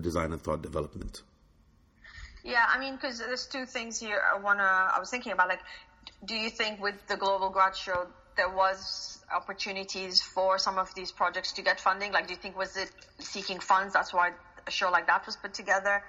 design 0.00 0.32
and 0.32 0.40
thought 0.40 0.62
development. 0.62 1.22
Yeah, 2.44 2.64
I 2.68 2.78
mean, 2.78 2.94
because 2.94 3.18
there's 3.18 3.46
two 3.46 3.64
things 3.64 3.98
here. 3.98 4.20
I 4.34 4.38
wanna. 4.38 4.62
I 4.94 4.98
was 5.00 5.10
thinking 5.10 5.32
about 5.32 5.48
like, 5.48 5.62
do 6.24 6.34
you 6.34 6.50
think 6.50 6.80
with 6.80 6.94
the 7.08 7.16
Global 7.16 7.50
Grad 7.50 7.74
Show 7.74 8.06
there 8.36 8.50
was 8.50 9.24
opportunities 9.34 10.20
for 10.20 10.58
some 10.58 10.78
of 10.78 10.94
these 10.94 11.10
projects 11.10 11.52
to 11.52 11.62
get 11.62 11.80
funding? 11.80 12.12
Like, 12.12 12.26
do 12.26 12.34
you 12.34 12.38
think 12.38 12.56
was 12.56 12.76
it 12.76 12.90
seeking 13.18 13.60
funds? 13.60 13.94
That's 13.94 14.12
why 14.12 14.32
a 14.66 14.70
show 14.70 14.90
like 14.90 15.06
that 15.06 15.24
was 15.26 15.36
put 15.36 15.54
together. 15.54 16.02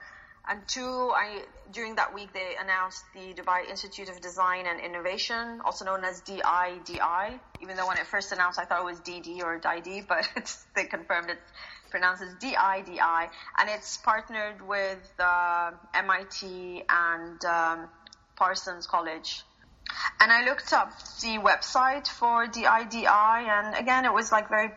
And 0.48 0.68
two, 0.68 1.12
I 1.16 1.42
during 1.72 1.96
that 1.96 2.14
week 2.14 2.32
they 2.34 2.56
announced 2.62 3.04
the 3.14 3.34
Dubai 3.34 3.68
Institute 3.68 4.10
of 4.10 4.22
Design 4.22 4.66
and 4.68 4.80
Innovation, 4.80 5.62
also 5.66 5.86
known 5.86 6.04
as 6.04 6.22
DIDI. 6.22 7.40
Even 7.62 7.78
though 7.78 7.88
when 7.88 7.98
it 7.98 8.06
first 8.06 8.32
announced, 8.32 8.60
I 8.60 8.66
thought 8.66 8.82
it 8.82 8.86
was 8.86 9.00
DD 9.00 9.42
or 9.42 9.58
DID, 9.58 10.06
but 10.10 10.28
they 10.76 10.86
confirmed 10.86 11.32
it's 11.32 11.52
pronounced 11.90 12.22
as 12.22 12.36
DIDI, 12.36 13.30
and 13.58 13.70
it's 13.70 13.98
partnered 13.98 14.62
with 14.62 15.12
uh, 15.20 15.72
MIT 15.96 16.84
and 16.90 17.44
um, 17.46 17.90
Parsons 18.36 18.86
College. 18.86 19.44
And 20.20 20.32
I 20.32 20.46
looked 20.46 20.74
up 20.74 20.92
the 21.22 21.38
website 21.40 22.08
for 22.08 22.46
DIDI, 22.46 23.08
and 23.08 23.76
again, 23.76 24.06
it 24.06 24.14
was 24.14 24.32
like 24.32 24.50
very 24.50 24.72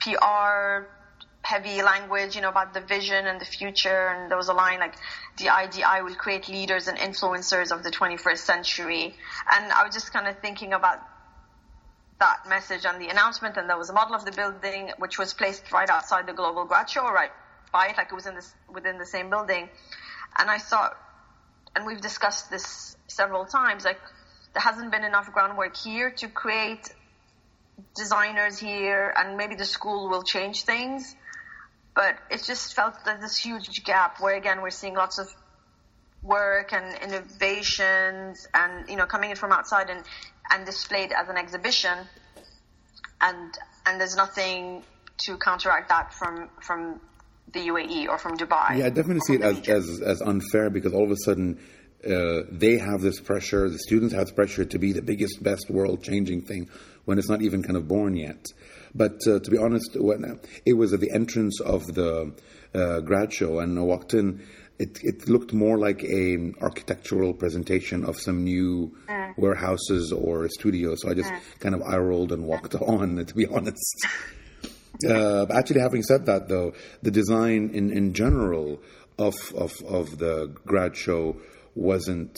PR 0.00 0.86
heavy 1.42 1.82
language, 1.82 2.36
you 2.36 2.42
know, 2.42 2.48
about 2.48 2.74
the 2.74 2.80
vision 2.80 3.26
and 3.26 3.40
the 3.40 3.44
future. 3.44 4.08
And 4.08 4.30
there 4.30 4.38
was 4.38 4.48
a 4.48 4.52
line 4.52 4.78
like, 4.78 4.94
DIDI 5.36 6.02
will 6.02 6.14
create 6.14 6.48
leaders 6.48 6.88
and 6.88 6.98
influencers 6.98 7.72
of 7.72 7.82
the 7.82 7.90
21st 7.90 8.38
century. 8.38 9.14
And 9.52 9.72
I 9.72 9.84
was 9.84 9.94
just 9.94 10.12
kind 10.12 10.28
of 10.28 10.38
thinking 10.40 10.72
about 10.72 10.98
that 12.18 12.46
message 12.48 12.84
and 12.84 13.00
the 13.00 13.08
announcement. 13.08 13.56
And 13.56 13.68
there 13.68 13.78
was 13.78 13.90
a 13.90 13.92
model 13.92 14.14
of 14.14 14.24
the 14.24 14.32
building, 14.32 14.90
which 14.98 15.18
was 15.18 15.32
placed 15.34 15.72
right 15.72 15.88
outside 15.88 16.26
the 16.26 16.34
Global 16.34 16.64
Grad 16.64 16.88
Show, 16.90 17.10
right 17.10 17.30
by 17.72 17.88
it, 17.88 17.96
like 17.96 18.08
it 18.12 18.14
was 18.14 18.26
in 18.26 18.34
this, 18.34 18.54
within 18.72 18.98
the 18.98 19.06
same 19.06 19.30
building. 19.30 19.68
And 20.38 20.50
I 20.50 20.58
thought, 20.58 20.96
and 21.74 21.86
we've 21.86 22.00
discussed 22.00 22.50
this 22.50 22.96
several 23.06 23.44
times, 23.44 23.84
like, 23.84 24.00
there 24.52 24.62
hasn't 24.62 24.90
been 24.90 25.04
enough 25.04 25.32
groundwork 25.32 25.76
here 25.76 26.10
to 26.10 26.28
create 26.28 26.90
designers 27.94 28.58
here 28.58 29.14
and 29.16 29.36
maybe 29.36 29.54
the 29.54 29.64
school 29.64 30.08
will 30.08 30.22
change 30.22 30.64
things 30.64 31.14
but 31.94 32.16
it 32.30 32.42
just 32.42 32.74
felt 32.74 32.94
like 33.06 33.20
this 33.20 33.36
huge 33.36 33.84
gap 33.84 34.20
where 34.20 34.36
again 34.36 34.62
we're 34.62 34.70
seeing 34.70 34.94
lots 34.94 35.18
of 35.18 35.28
work 36.22 36.72
and 36.72 37.02
innovations 37.02 38.46
and 38.52 38.88
you 38.88 38.96
know 38.96 39.06
coming 39.06 39.30
in 39.30 39.36
from 39.36 39.52
outside 39.52 39.88
and 39.90 40.04
and 40.50 40.66
displayed 40.66 41.12
as 41.12 41.28
an 41.28 41.36
exhibition 41.36 41.98
and 43.20 43.58
and 43.86 44.00
there's 44.00 44.16
nothing 44.16 44.82
to 45.18 45.36
counteract 45.38 45.88
that 45.88 46.12
from 46.14 46.48
from 46.60 47.00
the 47.52 47.60
UAE 47.60 48.08
or 48.08 48.18
from 48.18 48.36
Dubai. 48.36 48.78
Yeah, 48.78 48.86
I 48.86 48.90
definitely 48.90 49.20
see 49.20 49.34
it 49.34 49.42
as, 49.42 49.68
as, 49.68 50.00
as 50.00 50.22
unfair 50.22 50.70
because 50.70 50.92
all 50.92 51.04
of 51.04 51.10
a 51.10 51.16
sudden 51.16 51.58
uh, 52.04 52.42
they 52.50 52.78
have 52.78 53.00
this 53.00 53.20
pressure, 53.20 53.68
the 53.68 53.78
students 53.78 54.14
have 54.14 54.28
the 54.28 54.34
pressure 54.34 54.64
to 54.64 54.78
be 54.78 54.92
the 54.92 55.02
biggest, 55.02 55.42
best 55.42 55.68
world 55.68 56.02
changing 56.02 56.42
thing 56.42 56.68
when 57.04 57.18
it's 57.18 57.28
not 57.28 57.42
even 57.42 57.62
kind 57.62 57.76
of 57.76 57.88
born 57.88 58.16
yet. 58.16 58.44
But 58.94 59.18
uh, 59.26 59.38
to 59.40 59.50
be 59.50 59.58
honest, 59.58 59.96
when 59.96 60.40
it 60.66 60.72
was 60.74 60.92
at 60.92 61.00
the 61.00 61.10
entrance 61.10 61.60
of 61.60 61.86
the 61.86 62.32
uh, 62.74 63.00
grad 63.00 63.32
show, 63.32 63.60
and 63.60 63.78
I 63.78 63.82
walked 63.82 64.14
in, 64.14 64.42
it, 64.78 64.98
it 65.02 65.28
looked 65.28 65.52
more 65.52 65.78
like 65.78 66.02
a 66.04 66.52
architectural 66.60 67.34
presentation 67.34 68.04
of 68.04 68.18
some 68.18 68.44
new 68.44 68.96
mm. 69.08 69.38
warehouses 69.38 70.12
or 70.12 70.48
studios. 70.48 71.02
So 71.02 71.10
I 71.10 71.14
just 71.14 71.30
mm. 71.30 71.40
kind 71.60 71.74
of 71.74 71.82
eye 71.82 71.98
rolled 71.98 72.32
and 72.32 72.44
walked 72.44 72.74
on. 72.74 73.24
To 73.24 73.34
be 73.34 73.46
honest. 73.46 74.06
Uh, 75.06 75.46
actually, 75.50 75.80
having 75.80 76.02
said 76.02 76.26
that, 76.26 76.48
though, 76.48 76.74
the 77.02 77.10
design 77.10 77.70
in, 77.72 77.90
in 77.90 78.12
general 78.12 78.82
of, 79.18 79.34
of, 79.54 79.72
of 79.86 80.18
the 80.18 80.54
grad 80.66 80.96
show 80.96 81.36
wasn't 81.74 82.36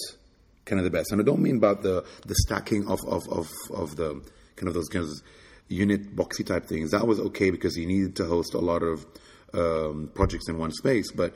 kind 0.65 0.79
of 0.79 0.85
the 0.85 0.91
best. 0.91 1.11
And 1.11 1.21
I 1.21 1.25
don't 1.25 1.41
mean 1.41 1.57
about 1.57 1.83
the, 1.83 2.05
the 2.27 2.35
stacking 2.37 2.89
of, 2.89 3.01
of, 3.09 3.23
of, 3.31 3.49
of 3.75 3.97
the 3.97 4.23
kind 4.57 4.69
of 4.69 4.75
those 4.75 4.89
kinds 4.89 5.11
of 5.11 5.27
unit 5.73 6.15
boxy 6.15 6.47
type 6.47 6.67
things. 6.67 6.91
That 6.91 7.07
was 7.07 7.19
okay 7.21 7.51
because 7.51 7.77
you 7.77 7.87
needed 7.87 8.17
to 8.17 8.27
host 8.27 8.55
a 8.55 8.59
lot 8.59 8.83
of 8.83 9.07
um, 9.55 10.11
projects 10.15 10.49
in 10.49 10.59
one 10.59 10.73
space, 10.73 11.11
but 11.13 11.35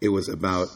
it 0.00 0.08
was 0.08 0.28
about 0.28 0.68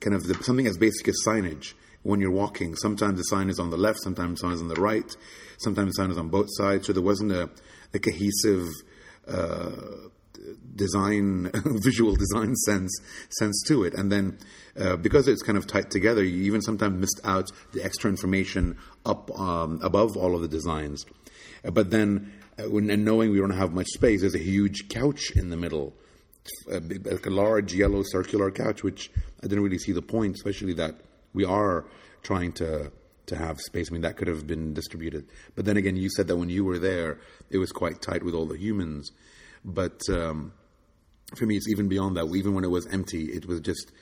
kind 0.00 0.14
of 0.14 0.24
the, 0.24 0.34
something 0.42 0.66
as 0.66 0.78
basic 0.78 1.08
as 1.08 1.16
signage. 1.26 1.74
When 2.02 2.20
you're 2.20 2.30
walking, 2.30 2.76
sometimes 2.76 3.16
the 3.16 3.24
sign 3.24 3.48
is 3.48 3.58
on 3.58 3.70
the 3.70 3.78
left, 3.78 3.98
sometimes 4.02 4.40
the 4.40 4.46
sign 4.46 4.52
is 4.52 4.60
on 4.60 4.68
the 4.68 4.74
right, 4.74 5.10
sometimes 5.56 5.94
the 5.94 6.02
sign 6.02 6.10
is 6.10 6.18
on 6.18 6.28
both 6.28 6.48
sides. 6.50 6.86
So 6.86 6.92
there 6.92 7.02
wasn't 7.02 7.32
a, 7.32 7.48
a 7.94 7.98
cohesive 7.98 8.68
uh, 9.26 9.70
design, 10.76 11.50
visual 11.64 12.14
design 12.14 12.54
sense 12.56 12.94
sense 13.30 13.62
to 13.68 13.84
it. 13.84 13.94
And 13.94 14.12
then 14.12 14.38
uh, 14.78 14.96
because 14.96 15.28
it's 15.28 15.42
kind 15.42 15.56
of 15.56 15.66
tight 15.66 15.90
together, 15.90 16.22
you 16.22 16.42
even 16.42 16.60
sometimes 16.60 17.00
missed 17.00 17.20
out 17.24 17.50
the 17.72 17.82
extra 17.82 18.10
information 18.10 18.76
up 19.06 19.30
um, 19.38 19.80
above 19.82 20.16
all 20.16 20.34
of 20.34 20.42
the 20.42 20.48
designs. 20.48 21.06
But 21.62 21.90
then, 21.90 22.32
and 22.58 23.04
knowing 23.04 23.30
we 23.30 23.38
don't 23.38 23.50
have 23.50 23.72
much 23.72 23.88
space, 23.88 24.20
there's 24.20 24.34
a 24.34 24.38
huge 24.38 24.88
couch 24.88 25.30
in 25.32 25.50
the 25.50 25.56
middle, 25.56 25.94
a, 26.70 26.80
like 26.80 27.26
a 27.26 27.30
large 27.30 27.74
yellow 27.74 28.02
circular 28.04 28.50
couch, 28.50 28.82
which 28.82 29.10
I 29.42 29.46
didn't 29.46 29.64
really 29.64 29.78
see 29.78 29.92
the 29.92 30.02
point, 30.02 30.36
especially 30.36 30.74
that 30.74 30.94
we 31.32 31.44
are 31.44 31.84
trying 32.22 32.52
to 32.52 32.92
to 33.26 33.36
have 33.36 33.58
space. 33.58 33.90
I 33.90 33.92
mean, 33.92 34.02
that 34.02 34.16
could 34.16 34.28
have 34.28 34.46
been 34.46 34.74
distributed. 34.74 35.26
But 35.54 35.64
then 35.64 35.78
again, 35.78 35.96
you 35.96 36.10
said 36.10 36.26
that 36.28 36.36
when 36.36 36.50
you 36.50 36.62
were 36.62 36.78
there, 36.78 37.18
it 37.50 37.56
was 37.56 37.72
quite 37.72 38.02
tight 38.02 38.22
with 38.22 38.34
all 38.34 38.44
the 38.44 38.58
humans. 38.58 39.12
But 39.64 39.98
um, 40.10 40.52
for 41.34 41.46
me, 41.46 41.56
it's 41.56 41.68
even 41.68 41.88
beyond 41.88 42.16
that. 42.16 42.26
Even 42.34 42.54
when 42.54 42.64
it 42.64 42.70
was 42.70 42.86
empty, 42.88 43.32
it 43.32 43.46
was 43.46 43.60
just 43.60 43.92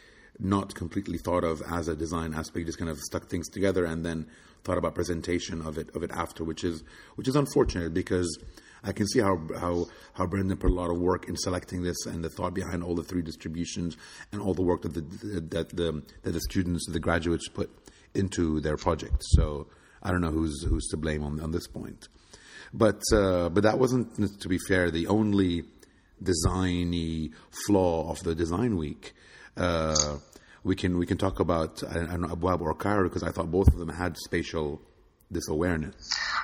not 0.42 0.74
completely 0.74 1.18
thought 1.18 1.44
of 1.44 1.62
as 1.70 1.88
a 1.88 1.94
design 1.94 2.34
aspect. 2.34 2.66
Just 2.66 2.78
kind 2.78 2.90
of 2.90 2.98
stuck 2.98 3.28
things 3.28 3.48
together 3.48 3.84
and 3.84 4.04
then 4.04 4.26
thought 4.64 4.78
about 4.78 4.94
presentation 4.94 5.62
of 5.62 5.78
it 5.78 5.94
of 5.94 6.02
it 6.02 6.10
after, 6.12 6.44
which 6.44 6.64
is 6.64 6.82
which 7.16 7.28
is 7.28 7.36
unfortunate 7.36 7.94
because 7.94 8.38
I 8.84 8.92
can 8.92 9.06
see 9.06 9.20
how 9.20 9.38
how 9.58 9.86
how 10.14 10.26
Brendan 10.26 10.56
put 10.56 10.70
a 10.70 10.74
lot 10.74 10.90
of 10.90 10.98
work 10.98 11.28
in 11.28 11.36
selecting 11.36 11.82
this 11.82 12.06
and 12.06 12.24
the 12.24 12.28
thought 12.28 12.54
behind 12.54 12.82
all 12.82 12.94
the 12.94 13.04
three 13.04 13.22
distributions 13.22 13.96
and 14.32 14.42
all 14.42 14.54
the 14.54 14.62
work 14.62 14.82
that 14.82 14.94
the 14.94 15.00
that 15.50 15.70
the 15.70 16.02
that 16.22 16.32
the 16.32 16.40
students 16.40 16.86
the 16.88 17.00
graduates 17.00 17.48
put 17.48 17.70
into 18.14 18.60
their 18.60 18.76
project. 18.76 19.16
So 19.20 19.68
I 20.02 20.10
don't 20.10 20.20
know 20.20 20.30
who's 20.30 20.64
who's 20.64 20.86
to 20.88 20.96
blame 20.96 21.22
on 21.22 21.40
on 21.40 21.52
this 21.52 21.68
point, 21.68 22.08
but 22.74 23.00
uh, 23.12 23.48
but 23.48 23.62
that 23.62 23.78
wasn't 23.78 24.40
to 24.40 24.48
be 24.48 24.58
fair 24.68 24.90
the 24.90 25.06
only 25.06 25.64
designy 26.22 27.32
flaw 27.66 28.10
of 28.10 28.20
the 28.20 28.34
design 28.34 28.76
week. 28.76 29.12
Uh, 29.56 30.18
we 30.64 30.76
can 30.76 30.98
we 30.98 31.06
can 31.06 31.18
talk 31.18 31.40
about 31.40 31.82
I, 31.82 31.98
Abwab 31.98 32.60
or 32.60 32.74
Cairo 32.74 33.08
because 33.08 33.22
I 33.22 33.30
thought 33.30 33.50
both 33.50 33.68
of 33.68 33.78
them 33.78 33.88
had 33.88 34.16
spatial 34.16 34.80
this 35.30 35.48
awareness. 35.48 35.94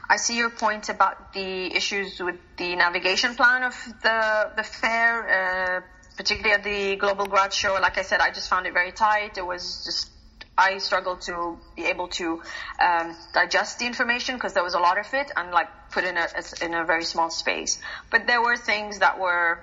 I 0.09 0.17
see 0.17 0.37
your 0.37 0.51
point 0.51 0.89
about 0.89 1.33
the 1.35 1.75
issues 1.75 2.19
with 2.21 2.37
the 2.57 2.75
navigation 2.75 3.35
plan 3.35 3.63
of 3.63 3.75
the 4.03 4.53
the 4.57 4.63
fair, 4.63 5.29
uh, 5.29 5.81
particularly 6.17 6.55
at 6.55 6.65
the 6.65 6.97
Global 6.97 7.27
Grad 7.27 7.53
Show. 7.53 7.75
Like 7.81 7.99
I 7.99 8.03
said, 8.03 8.21
I 8.21 8.31
just 8.31 8.49
found 8.49 8.67
it 8.67 8.73
very 8.73 8.93
tight. 8.93 9.39
It 9.39 9.47
was 9.47 9.85
just 9.85 10.11
I 10.57 10.79
struggled 10.79 11.21
to 11.23 11.59
be 11.77 11.85
able 11.85 12.09
to 12.09 12.43
um, 12.83 13.17
digest 13.33 13.79
the 13.79 13.87
information 13.87 14.35
because 14.35 14.55
there 14.55 14.65
was 14.65 14.75
a 14.75 14.81
lot 14.81 14.99
of 14.99 15.07
it 15.15 15.31
and 15.37 15.53
like 15.53 15.69
put 15.93 16.05
in 16.05 16.17
a 16.17 16.27
in 16.63 16.75
a 16.75 16.85
very 16.85 17.05
small 17.05 17.31
space. 17.31 17.81
But 18.11 18.27
there 18.27 18.43
were 18.43 18.57
things 18.57 18.99
that 18.99 19.21
were 19.21 19.61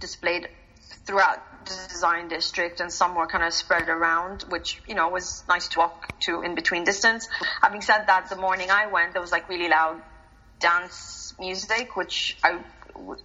displayed 0.00 0.48
throughout 1.06 1.38
design 1.64 2.28
district 2.28 2.80
and 2.80 2.92
some 2.92 3.14
were 3.14 3.26
kind 3.26 3.44
of 3.44 3.52
spread 3.52 3.88
around, 3.88 4.42
which, 4.48 4.80
you 4.86 4.94
know, 4.94 5.08
was 5.08 5.44
nice 5.48 5.68
to 5.68 5.80
walk 5.80 6.20
to 6.20 6.42
in 6.42 6.54
between 6.54 6.84
distance. 6.84 7.28
Having 7.60 7.82
said 7.82 8.04
that, 8.06 8.28
the 8.28 8.36
morning 8.36 8.70
I 8.70 8.86
went, 8.86 9.12
there 9.12 9.22
was 9.22 9.32
like 9.32 9.48
really 9.48 9.68
loud 9.68 10.02
dance 10.60 11.34
music, 11.38 11.96
which 11.96 12.38
I 12.42 12.60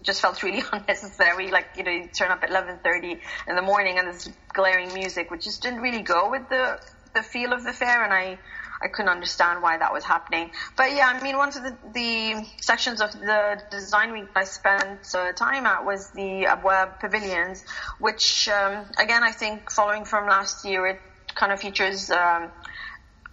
just 0.03 0.22
felt 0.22 0.41
really 0.44 0.63
unnecessary. 0.72 1.51
Like, 1.51 1.67
you 1.77 1.84
know, 1.84 1.91
you 1.91 2.08
turn 2.08 2.32
up 2.32 2.44
at 2.44 2.50
11.30 2.50 3.20
in 3.48 3.56
the 3.56 3.62
morning 3.62 3.98
and 3.98 4.08
there's 4.08 4.29
glaring 4.53 4.94
music, 4.94 5.32
which 5.32 5.44
just 5.44 5.62
didn't 5.62 5.82
really 5.82 6.01
go 6.01 6.29
with 6.29 6.50
the, 6.50 6.79
the 7.13 7.24
feel 7.24 7.53
of 7.53 7.63
the 7.63 7.74
fair. 7.74 8.03
And 8.03 8.13
I, 8.13 8.39
I 8.81 8.88
couldn't 8.88 9.10
understand 9.10 9.62
why 9.62 9.77
that 9.77 9.91
was 9.91 10.03
happening. 10.03 10.51
But 10.75 10.93
yeah, 10.93 11.07
I 11.07 11.22
mean, 11.22 11.38
one 11.38 11.50
of 11.50 11.55
the, 11.55 11.77
the 11.93 12.46
sections 12.62 13.01
of 13.01 13.12
the 13.12 13.62
design 13.72 14.12
week 14.12 14.29
I 14.36 14.43
spent 14.43 15.15
uh, 15.15 15.31
time 15.34 15.65
at 15.65 15.86
was 15.86 16.12
the 16.12 16.46
Abwab 16.48 17.00
pavilions, 17.00 17.63
which, 18.00 18.50
um, 18.50 18.86
again, 18.98 19.24
I 19.24 19.31
think 19.31 19.72
following 19.72 20.05
from 20.05 20.27
last 20.27 20.65
year, 20.65 20.86
it 20.88 21.00
kind 21.36 21.51
of 21.51 21.60
features, 21.60 22.12
um, 22.12 22.51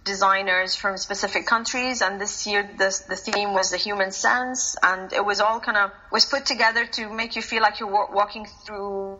designers 0.05 0.75
from 0.75 0.97
specific 0.97 1.47
countries 1.47 2.03
and 2.03 2.21
this 2.21 2.45
year 2.45 2.61
the, 2.77 3.03
the 3.09 3.15
theme 3.15 3.53
was 3.53 3.71
the 3.71 3.77
human 3.77 4.11
sense 4.11 4.75
and 4.83 5.11
it 5.11 5.25
was 5.25 5.41
all 5.41 5.59
kind 5.59 5.77
of 5.77 5.89
was 6.11 6.25
put 6.25 6.45
together 6.45 6.85
to 6.85 7.11
make 7.11 7.35
you 7.35 7.41
feel 7.41 7.63
like 7.63 7.79
you're 7.79 7.89
walking 7.89 8.45
through 8.63 9.19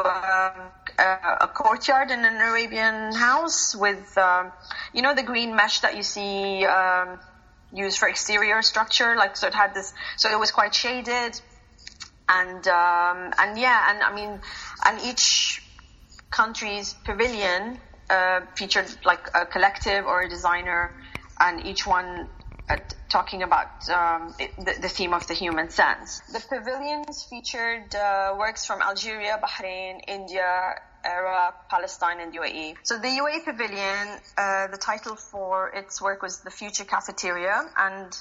a, 0.00 0.72
a 1.42 1.48
courtyard 1.48 2.10
in 2.10 2.24
an 2.24 2.36
Arabian 2.36 3.14
house 3.14 3.74
with, 3.74 4.16
um, 4.18 4.52
you 4.92 5.02
know, 5.02 5.14
the 5.14 5.22
green 5.22 5.54
mesh 5.56 5.80
that 5.80 5.96
you 5.96 6.02
see 6.02 6.64
um, 6.64 7.18
used 7.72 7.98
for 7.98 8.08
exterior 8.08 8.62
structure. 8.62 9.16
Like, 9.16 9.36
so 9.36 9.46
it 9.46 9.54
had 9.54 9.74
this, 9.74 9.92
so 10.16 10.30
it 10.30 10.38
was 10.38 10.50
quite 10.50 10.74
shaded, 10.74 11.40
and 12.28 12.66
um, 12.68 13.32
and 13.38 13.58
yeah, 13.58 13.90
and 13.90 14.02
I 14.02 14.14
mean, 14.14 14.40
and 14.84 15.00
each 15.02 15.62
country's 16.30 16.94
pavilion 17.04 17.78
uh, 18.10 18.40
featured 18.56 18.86
like 19.04 19.28
a 19.34 19.46
collective 19.46 20.04
or 20.04 20.22
a 20.22 20.28
designer, 20.28 20.90
and 21.38 21.64
each 21.64 21.86
one 21.86 22.28
uh, 22.68 22.76
talking 23.08 23.42
about 23.42 23.88
um, 23.88 24.34
the, 24.38 24.74
the, 24.80 24.88
theme 24.88 25.14
of 25.14 25.26
the 25.28 25.34
human 25.34 25.70
sense. 25.70 26.20
The 26.32 26.40
pavilions 26.40 27.22
featured 27.30 27.94
uh, 27.94 28.34
works 28.36 28.66
from 28.66 28.82
Algeria, 28.82 29.40
Bahrain, 29.42 30.00
India, 30.08 30.74
Iraq, 31.04 31.68
Palestine, 31.68 32.20
and 32.20 32.34
UAE. 32.34 32.74
So 32.82 32.98
the 32.98 33.08
UAE 33.08 33.44
pavilion, 33.44 34.20
uh, 34.36 34.66
the 34.66 34.78
title 34.78 35.14
for 35.16 35.70
its 35.70 36.02
work 36.02 36.22
was 36.22 36.40
the 36.40 36.50
Future 36.50 36.84
Cafeteria, 36.84 37.62
and 37.76 38.16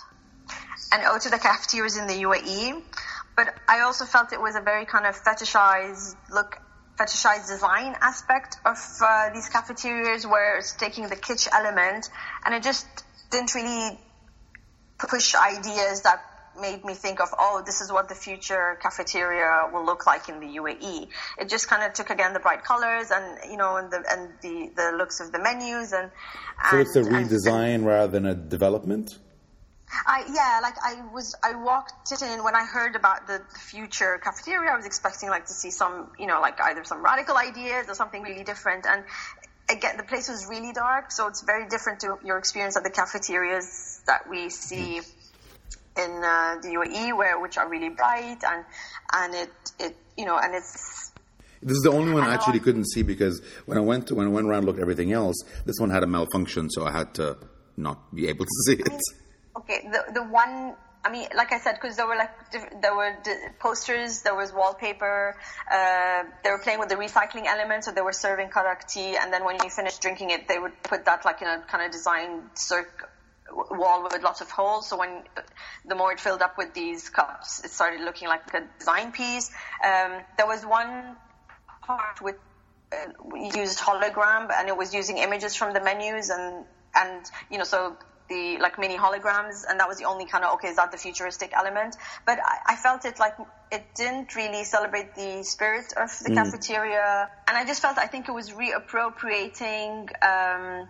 an 0.91 1.01
ode 1.07 1.21
to 1.21 1.29
the 1.29 1.39
cafeterias 1.39 1.97
in 1.97 2.07
the 2.07 2.21
UAE. 2.23 2.83
But 3.35 3.53
I 3.67 3.81
also 3.81 4.05
felt 4.05 4.31
it 4.31 4.41
was 4.41 4.55
a 4.55 4.61
very 4.61 4.85
kind 4.85 5.05
of 5.05 5.15
fetishized 5.15 6.15
look 6.31 6.61
fetishized 6.97 7.47
design 7.47 7.93
aspect 7.99 8.57
of 8.65 8.77
uh, 9.01 9.29
these 9.33 9.49
cafeterias 9.49 10.25
where 10.25 10.57
it's 10.57 10.71
taking 10.73 11.09
the 11.09 11.15
kitsch 11.17 11.47
element 11.51 12.09
and 12.45 12.55
it 12.55 12.63
just 12.63 12.85
didn't 13.31 13.53
really 13.53 13.99
push 14.97 15.35
ideas 15.35 16.01
that 16.01 16.21
made 16.59 16.85
me 16.85 16.93
think 16.93 17.19
of, 17.19 17.29
oh, 17.37 17.63
this 17.65 17.81
is 17.81 17.91
what 17.91 18.07
the 18.09 18.15
future 18.15 18.77
cafeteria 18.81 19.69
will 19.73 19.85
look 19.85 20.05
like 20.05 20.29
in 20.29 20.39
the 20.39 20.47
UAE. 20.57 21.07
It 21.37 21.49
just 21.49 21.67
kind 21.67 21.83
of 21.83 21.93
took 21.93 22.09
again 22.09 22.33
the 22.33 22.39
bright 22.39 22.63
colors 22.63 23.11
and 23.11 23.51
you 23.51 23.57
know 23.57 23.75
and 23.77 23.91
the 23.91 24.03
and 24.09 24.29
the, 24.41 24.71
the 24.75 24.97
looks 24.97 25.19
of 25.19 25.31
the 25.31 25.39
menus 25.39 25.93
and. 25.93 26.11
So 26.69 26.77
and, 26.77 26.87
it's 26.87 26.95
a 26.95 27.01
redesign 27.01 27.75
and, 27.75 27.85
rather 27.85 28.11
than 28.11 28.25
a 28.25 28.35
development. 28.35 29.17
I 30.07 30.25
yeah, 30.33 30.59
like 30.61 30.75
I 30.83 31.05
was 31.13 31.35
I 31.43 31.55
walked 31.55 32.11
it 32.11 32.21
in 32.21 32.43
when 32.43 32.55
I 32.55 32.65
heard 32.65 32.95
about 32.95 33.27
the, 33.27 33.41
the 33.53 33.59
future 33.59 34.19
cafeteria. 34.23 34.71
I 34.71 34.75
was 34.75 34.85
expecting 34.85 35.29
like 35.29 35.45
to 35.45 35.53
see 35.53 35.71
some 35.71 36.11
you 36.17 36.27
know 36.27 36.41
like 36.41 36.59
either 36.59 36.83
some 36.83 37.03
radical 37.03 37.37
ideas 37.37 37.87
or 37.87 37.93
something 37.93 38.23
really 38.23 38.43
different 38.43 38.85
and 38.87 39.03
again, 39.75 39.97
the 39.97 40.03
place 40.03 40.29
was 40.29 40.47
really 40.47 40.73
dark, 40.73 41.11
so 41.11 41.27
it's 41.27 41.43
very 41.43 41.67
different 41.67 41.99
to 42.01 42.17
your 42.23 42.37
experience 42.37 42.77
at 42.77 42.83
the 42.83 42.89
cafeterias 42.89 44.01
that 44.07 44.29
we 44.29 44.49
see 44.49 44.97
in 45.97 46.11
uh, 46.23 46.57
the 46.61 46.69
UAE, 46.77 47.15
where 47.17 47.39
which 47.39 47.57
are 47.57 47.69
really 47.69 47.89
bright 47.89 48.43
and 48.43 48.65
and 49.13 49.35
it 49.35 49.53
it 49.79 49.95
you 50.17 50.25
know 50.25 50.37
and 50.37 50.55
it's. 50.55 51.11
This 51.61 51.77
is 51.77 51.83
the 51.83 51.91
only 51.91 52.13
one 52.13 52.23
I 52.23 52.33
actually 52.33 52.59
couldn't 52.59 52.85
see 52.85 53.01
because 53.01 53.41
when 53.65 53.77
I 53.77 53.81
went 53.81 54.07
to, 54.07 54.15
when 54.15 54.27
I 54.27 54.29
went 54.29 54.45
around 54.47 54.59
and 54.59 54.65
looked 54.67 54.79
at 54.79 54.83
everything 54.83 55.13
else, 55.13 55.37
this 55.65 55.77
one 55.79 55.89
had 55.89 56.03
a 56.03 56.07
malfunction, 56.07 56.69
so 56.69 56.85
I 56.85 56.91
had 56.91 57.13
to 57.15 57.37
not 57.75 58.13
be 58.13 58.27
able 58.27 58.45
to 58.45 58.51
see 58.65 58.73
it. 58.73 59.01
Okay, 59.57 59.89
the 59.91 60.13
the 60.13 60.23
one 60.23 60.75
I 61.05 61.11
mean, 61.11 61.27
like 61.35 61.53
I 61.53 61.59
said, 61.59 61.75
because 61.79 61.97
there 61.97 62.07
were 62.07 62.15
like 62.15 62.31
there 62.81 62.95
were 62.95 63.15
posters, 63.59 64.23
there 64.23 64.33
was 64.33 64.51
wallpaper. 64.51 65.37
Uh, 65.71 66.23
they 66.43 66.49
were 66.49 66.57
playing 66.57 66.79
with 66.79 66.89
the 66.89 66.95
recycling 66.95 67.45
elements, 67.45 67.85
so 67.85 67.91
they 67.91 68.01
were 68.01 68.11
serving 68.11 68.49
karak 68.49 68.87
tea, 68.87 69.15
and 69.15 69.31
then 69.31 69.45
when 69.45 69.57
you 69.63 69.69
finished 69.69 70.01
drinking 70.01 70.31
it, 70.31 70.47
they 70.47 70.57
would 70.57 70.81
put 70.81 71.05
that 71.05 71.23
like 71.23 71.43
in 71.43 71.47
a 71.47 71.59
kind 71.69 71.85
of 71.85 71.91
designed 71.91 72.41
circ 72.55 73.07
wall 73.53 74.01
with 74.01 74.23
lots 74.23 74.41
of 74.41 74.49
holes. 74.49 74.89
So 74.89 74.97
when 74.97 75.23
the 75.85 75.93
more 75.93 76.11
it 76.11 76.19
filled 76.19 76.41
up 76.41 76.57
with 76.57 76.73
these 76.73 77.09
cups, 77.09 77.63
it 77.63 77.69
started 77.69 78.01
looking 78.01 78.27
like 78.27 78.51
a 78.55 78.63
design 78.79 79.11
piece. 79.11 79.51
Um, 79.83 80.21
there 80.37 80.47
was 80.47 80.65
one 80.65 81.15
part 81.83 82.19
with 82.19 82.35
uh, 82.91 83.37
used 83.55 83.77
hologram, 83.77 84.51
and 84.51 84.69
it 84.69 84.75
was 84.75 84.91
using 84.91 85.19
images 85.19 85.55
from 85.55 85.71
the 85.73 85.81
menus, 85.81 86.31
and 86.31 86.65
and 86.95 87.25
you 87.51 87.59
know 87.59 87.63
so 87.63 87.95
the 88.29 88.57
like 88.59 88.79
mini 88.79 88.97
holograms, 88.97 89.63
and 89.67 89.79
that 89.79 89.87
was 89.87 89.97
the 89.97 90.05
only 90.05 90.25
kind 90.25 90.43
of 90.43 90.55
okay, 90.55 90.69
is 90.69 90.77
that 90.77 90.91
the 90.91 90.97
futuristic 90.97 91.51
element? 91.53 91.95
But 92.25 92.39
I, 92.39 92.73
I 92.73 92.75
felt 92.75 93.05
it 93.05 93.19
like 93.19 93.35
it 93.71 93.85
didn't 93.95 94.35
really 94.35 94.63
celebrate 94.63 95.15
the 95.15 95.43
spirit 95.43 95.93
of 95.97 96.09
the 96.23 96.31
mm. 96.31 96.35
cafeteria, 96.35 97.29
and 97.47 97.57
I 97.57 97.65
just 97.65 97.81
felt 97.81 97.97
I 97.97 98.07
think 98.07 98.27
it 98.27 98.33
was 98.33 98.51
reappropriating 98.51 100.09
um, 100.23 100.87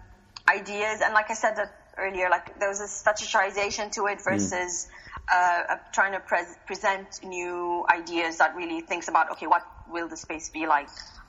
ideas, 0.49 1.01
and 1.01 1.13
like 1.13 1.29
I 1.29 1.35
said 1.35 1.55
that 1.57 1.73
earlier, 1.97 2.29
like 2.29 2.59
there 2.59 2.69
was 2.69 2.81
a 2.81 3.09
fetishization 3.09 3.91
to 3.93 4.07
it 4.07 4.19
mm. 4.19 4.23
versus. 4.23 4.87
Mm. 4.87 5.01
Uh, 5.33 5.77
trying 5.91 6.11
to 6.11 6.19
pre- 6.19 6.45
present 6.67 7.07
new 7.23 7.83
ideas 7.89 8.37
that 8.37 8.55
really 8.55 8.81
thinks 8.81 9.07
about 9.07 9.31
okay, 9.31 9.47
what 9.47 9.63
will 9.89 10.07
the 10.07 10.15
space 10.15 10.49
be 10.49 10.67
like? 10.67 10.87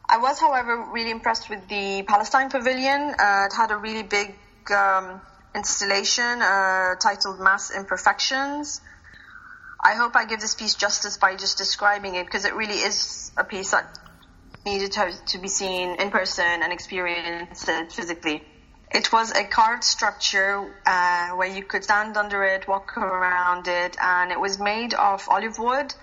I 0.09 0.19
was, 0.19 0.39
however, 0.39 0.87
really 0.93 1.11
impressed 1.11 1.51
with 1.51 1.67
the 1.69 2.05
Palestine 2.07 2.51
Pavilion. 2.51 3.15
Uh, 3.19 3.47
it 3.47 3.55
had 3.57 3.71
a 3.71 3.77
really 3.77 4.03
big 4.03 4.35
um, 4.71 5.21
installation 5.57 6.43
uh, 6.43 6.95
titled 6.97 7.41
Mass 7.41 7.71
Imperfections. 7.71 8.81
I 9.83 9.95
hope 9.95 10.15
I 10.15 10.27
give 10.27 10.41
this 10.41 10.55
piece 10.55 10.75
justice 10.75 11.17
by 11.17 11.35
just 11.37 11.59
describing 11.59 12.15
it 12.15 12.27
because 12.27 12.45
it 12.45 12.55
really 12.55 12.79
is 12.79 13.33
a 13.37 13.45
piece 13.45 13.71
that 13.71 13.99
needed 14.65 14.93
to, 14.93 15.13
to 15.29 15.39
be 15.39 15.49
seen 15.49 16.01
in 16.01 16.11
person 16.11 16.45
and 16.45 16.73
experienced 16.73 17.71
physically. 17.91 18.43
It 18.91 19.13
was 19.13 19.33
a 19.33 19.45
carved 19.45 19.85
structure 19.85 20.73
uh, 20.87 21.31
where 21.31 21.49
you 21.49 21.65
could 21.65 21.85
stand 21.85 22.17
under 22.17 22.45
it, 22.45 22.69
walk 22.69 22.97
around 22.97 23.67
it, 23.67 23.97
and 24.01 24.31
it 24.31 24.41
was 24.41 24.59
made 24.59 24.95
of 24.95 25.29
olive 25.29 25.59
wood 25.59 25.95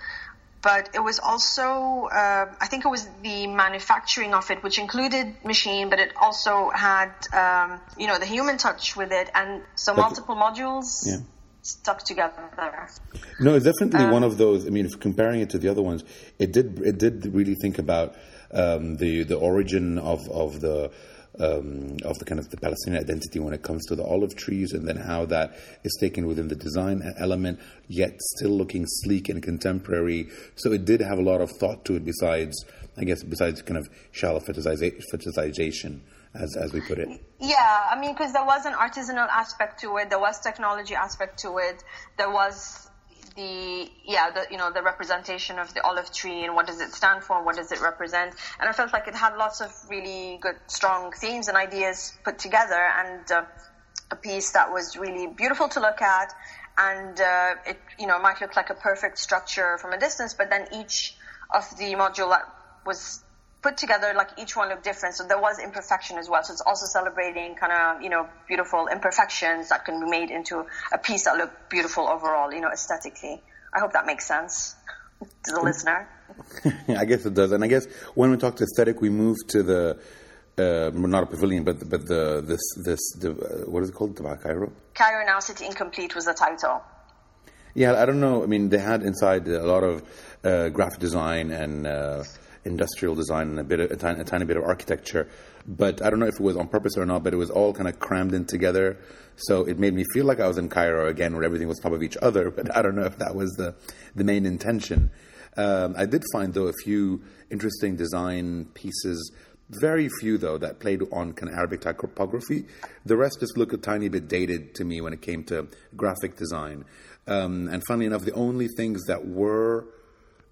but 0.63 0.89
it 0.95 1.03
was 1.03 1.19
also 1.19 2.07
uh, 2.11 2.45
I 2.59 2.67
think 2.67 2.85
it 2.85 2.87
was 2.87 3.07
the 3.21 3.47
manufacturing 3.47 4.33
of 4.33 4.49
it, 4.49 4.63
which 4.63 4.79
included 4.79 5.35
machine, 5.45 5.89
but 5.89 5.99
it 5.99 6.13
also 6.19 6.71
had 6.73 7.11
um, 7.33 7.81
you 7.97 8.07
know 8.07 8.17
the 8.17 8.25
human 8.25 8.57
touch 8.57 8.95
with 8.95 9.11
it, 9.11 9.29
and 9.35 9.61
so 9.75 9.91
like, 9.91 10.01
multiple 10.01 10.35
modules. 10.35 11.05
Yeah. 11.05 11.17
Stuck 11.65 12.03
together. 12.03 12.49
No, 13.39 13.55
it's 13.55 13.63
definitely 13.63 14.03
um, 14.03 14.11
one 14.11 14.23
of 14.23 14.37
those. 14.37 14.67
I 14.67 14.69
mean, 14.69 14.85
if 14.85 14.99
comparing 14.99 15.39
it 15.39 15.51
to 15.51 15.57
the 15.57 15.69
other 15.69 15.81
ones, 15.81 16.03
it 16.37 16.51
did 16.51 16.79
it 16.79 16.97
did 16.97 17.25
really 17.33 17.55
think 17.55 17.79
about 17.79 18.15
um, 18.51 18.97
the 18.97 19.23
the 19.23 19.37
origin 19.37 19.97
of 19.97 20.19
of 20.29 20.59
the 20.59 20.91
um, 21.39 21.97
of 22.03 22.19
the 22.19 22.25
kind 22.25 22.39
of 22.39 22.49
the 22.49 22.57
Palestinian 22.57 23.01
identity 23.01 23.39
when 23.39 23.53
it 23.53 23.63
comes 23.63 23.85
to 23.87 23.95
the 23.95 24.03
olive 24.03 24.35
trees, 24.35 24.73
and 24.73 24.87
then 24.87 24.97
how 24.97 25.25
that 25.25 25.55
is 25.83 25.97
taken 25.99 26.27
within 26.27 26.47
the 26.47 26.55
design 26.55 27.01
element, 27.17 27.59
yet 27.87 28.19
still 28.21 28.51
looking 28.51 28.85
sleek 28.87 29.29
and 29.29 29.41
contemporary. 29.41 30.29
So 30.55 30.71
it 30.71 30.85
did 30.85 31.01
have 31.01 31.17
a 31.17 31.23
lot 31.23 31.41
of 31.41 31.51
thought 31.51 31.85
to 31.85 31.95
it. 31.95 32.05
Besides, 32.05 32.65
I 32.97 33.03
guess, 33.03 33.23
besides 33.23 33.61
kind 33.61 33.77
of 33.77 33.89
shallow 34.11 34.39
fetishization. 34.39 36.01
As, 36.35 36.57
as 36.57 36.73
we 36.73 36.81
put 36.81 36.97
it. 36.97 37.09
Yeah, 37.39 37.87
I 37.91 37.99
mean, 37.99 38.13
because 38.13 38.33
there 38.33 38.43
was 38.43 38.65
an 38.65 38.73
artisanal 38.73 39.27
aspect 39.29 39.81
to 39.81 39.97
it, 39.97 40.09
there 40.09 40.17
was 40.17 40.39
technology 40.39 40.95
aspect 40.95 41.37
to 41.41 41.59
it, 41.59 41.83
there 42.17 42.31
was 42.31 42.89
the 43.35 43.89
yeah 44.05 44.29
the 44.31 44.45
you 44.51 44.57
know 44.57 44.71
the 44.71 44.81
representation 44.81 45.59
of 45.59 45.73
the 45.73 45.83
olive 45.83 46.11
tree 46.11 46.43
and 46.43 46.55
what 46.55 46.67
does 46.67 46.79
it 46.81 46.91
stand 46.91 47.23
for 47.23 47.43
what 47.43 47.55
does 47.55 47.71
it 47.71 47.81
represent. 47.81 48.33
And 48.59 48.69
i 48.69 48.73
felt 48.73 48.93
like 48.93 49.07
it 49.07 49.15
had 49.15 49.35
lots 49.37 49.61
of 49.61 49.71
really 49.89 50.37
good 50.41 50.55
strong 50.67 51.11
themes 51.11 51.47
and 51.47 51.57
ideas 51.57 52.13
put 52.23 52.39
together 52.39 52.89
and 52.99 53.31
uh, 53.31 53.43
a 54.11 54.15
piece 54.15 54.51
that 54.51 54.71
was 54.71 54.95
really 54.97 55.27
beautiful 55.27 55.67
to 55.69 55.79
look 55.79 56.01
at. 56.01 56.31
And 56.77 57.19
uh, 57.19 57.55
it 57.67 57.79
you 57.99 58.07
know 58.07 58.19
might 58.19 58.41
look 58.41 58.55
like 58.55 58.69
a 58.69 58.75
perfect 58.75 59.17
structure 59.17 59.77
from 59.77 59.93
a 59.93 59.99
distance 59.99 60.33
but 60.33 60.49
then 60.49 60.67
each 60.73 61.15
of 61.53 61.63
the 61.77 61.93
module 61.93 62.29
that 62.29 62.43
was 62.85 63.23
put 63.63 63.77
together 63.77 64.13
like 64.15 64.29
each 64.37 64.55
one 64.55 64.69
looked 64.69 64.83
different 64.83 65.15
so 65.15 65.25
there 65.25 65.39
was 65.39 65.57
imperfection 65.57 66.17
as 66.17 66.29
well 66.29 66.43
so 66.43 66.51
it's 66.51 66.61
also 66.61 66.85
celebrating 66.85 67.55
kind 67.55 67.71
of 67.71 68.01
you 68.03 68.09
know 68.09 68.27
beautiful 68.47 68.87
imperfections 68.87 69.69
that 69.69 69.85
can 69.85 69.99
be 70.01 70.09
made 70.09 70.29
into 70.29 70.65
a 70.91 70.97
piece 70.97 71.23
that 71.23 71.37
look 71.37 71.51
beautiful 71.69 72.07
overall 72.07 72.53
you 72.53 72.59
know 72.59 72.69
aesthetically 72.69 73.41
i 73.73 73.79
hope 73.79 73.93
that 73.93 74.05
makes 74.05 74.27
sense 74.27 74.75
to 75.45 75.53
the 75.53 75.61
listener 75.61 76.07
i 76.97 77.05
guess 77.05 77.25
it 77.25 77.33
does 77.33 77.53
and 77.53 77.63
i 77.63 77.67
guess 77.67 77.85
when 78.13 78.29
we 78.29 78.37
talk 78.37 78.57
to 78.57 78.63
aesthetic 78.63 78.99
we 78.99 79.09
move 79.09 79.37
to 79.47 79.63
the 79.63 79.97
uh, 80.55 80.91
not 80.93 81.23
a 81.23 81.25
pavilion, 81.25 81.63
but 81.63 81.79
but 81.89 82.05
the 82.05 82.43
this 82.45 82.61
this 82.85 82.99
the, 83.19 83.31
uh, 83.31 83.69
what 83.71 83.81
is 83.81 83.89
it 83.89 83.95
called? 83.95 84.15
The 84.15 84.23
Cairo. 84.35 84.71
Cairo 84.93 85.25
now 85.25 85.39
city 85.39 85.65
incomplete 85.65 86.13
was 86.13 86.25
the 86.25 86.33
title. 86.35 86.79
Yeah, 87.73 87.99
I 87.99 88.05
don't 88.05 88.19
know. 88.19 88.43
I 88.43 88.45
mean, 88.45 88.69
they 88.69 88.77
had 88.77 89.01
inside 89.01 89.47
a 89.47 89.65
lot 89.65 89.83
of 89.83 90.03
uh, 90.43 90.69
graphic 90.69 90.99
design 90.99 91.49
and 91.49 91.87
uh, 91.87 92.23
industrial 92.65 93.15
design 93.15 93.49
and 93.49 93.59
a 93.59 93.63
bit, 93.63 93.79
of, 93.79 93.91
a, 93.91 93.95
tiny, 93.95 94.21
a 94.21 94.23
tiny 94.23 94.45
bit 94.45 94.57
of 94.57 94.63
architecture. 94.63 95.29
But 95.67 96.01
I 96.01 96.09
don't 96.09 96.19
know 96.19 96.27
if 96.27 96.35
it 96.35 96.43
was 96.43 96.57
on 96.57 96.67
purpose 96.67 96.97
or 96.97 97.05
not. 97.05 97.23
But 97.23 97.33
it 97.33 97.37
was 97.37 97.49
all 97.49 97.73
kind 97.73 97.87
of 97.87 97.99
crammed 97.99 98.33
in 98.33 98.45
together. 98.45 98.97
So 99.35 99.63
it 99.63 99.79
made 99.79 99.93
me 99.93 100.03
feel 100.13 100.25
like 100.25 100.39
I 100.39 100.47
was 100.47 100.57
in 100.57 100.69
Cairo 100.69 101.07
again, 101.07 101.33
where 101.35 101.43
everything 101.43 101.67
was 101.67 101.79
top 101.79 101.91
of 101.93 102.03
each 102.03 102.17
other. 102.21 102.51
But 102.51 102.75
I 102.75 102.81
don't 102.81 102.95
know 102.95 103.05
if 103.05 103.17
that 103.17 103.35
was 103.35 103.51
the 103.53 103.75
the 104.15 104.23
main 104.23 104.45
intention. 104.45 105.11
Um, 105.55 105.95
I 105.97 106.05
did 106.05 106.23
find 106.31 106.53
though 106.53 106.67
a 106.67 106.73
few 106.83 107.21
interesting 107.51 107.95
design 107.95 108.65
pieces. 108.73 109.31
Very 109.69 110.09
few 110.19 110.37
though 110.37 110.57
that 110.57 110.79
played 110.79 111.01
on 111.11 111.33
kind 111.33 111.51
of 111.51 111.57
Arabic 111.57 111.81
typography. 111.81 112.65
The 113.05 113.17
rest 113.17 113.39
just 113.39 113.57
looked 113.57 113.73
a 113.73 113.77
tiny 113.77 114.09
bit 114.09 114.27
dated 114.27 114.75
to 114.75 114.83
me 114.83 115.01
when 115.01 115.13
it 115.13 115.21
came 115.21 115.43
to 115.45 115.67
graphic 115.95 116.35
design. 116.37 116.85
Um, 117.27 117.69
and 117.69 117.81
funnily 117.87 118.05
enough, 118.05 118.25
the 118.25 118.33
only 118.33 118.67
things 118.67 119.01
that 119.07 119.25
were 119.25 119.87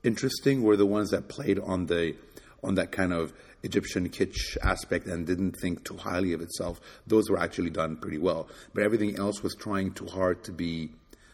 interesting 0.04 0.64
were 0.64 0.78
the 0.78 0.86
ones 0.86 1.12
that 1.12 1.28
played 1.28 1.60
on 1.60 1.86
the 1.86 2.16
on 2.64 2.76
that 2.76 2.92
kind 2.92 3.12
of 3.12 3.34
Egyptian 3.64 4.10
kitsch 4.10 4.58
aspect 4.62 5.08
and 5.08 5.26
didn't 5.26 5.54
think 5.54 5.84
too 5.84 5.98
highly 5.98 6.34
of 6.34 6.42
itself, 6.42 6.80
those 7.08 7.30
were 7.30 7.40
actually 7.40 7.70
done 7.70 7.96
pretty 7.96 8.18
well. 8.18 8.48
But 8.74 8.84
everything 8.84 9.18
else 9.18 9.42
was 9.42 9.56
trying 9.56 9.94
too 9.94 10.06
hard 10.06 10.44
to 10.46 10.52
be 10.52 10.92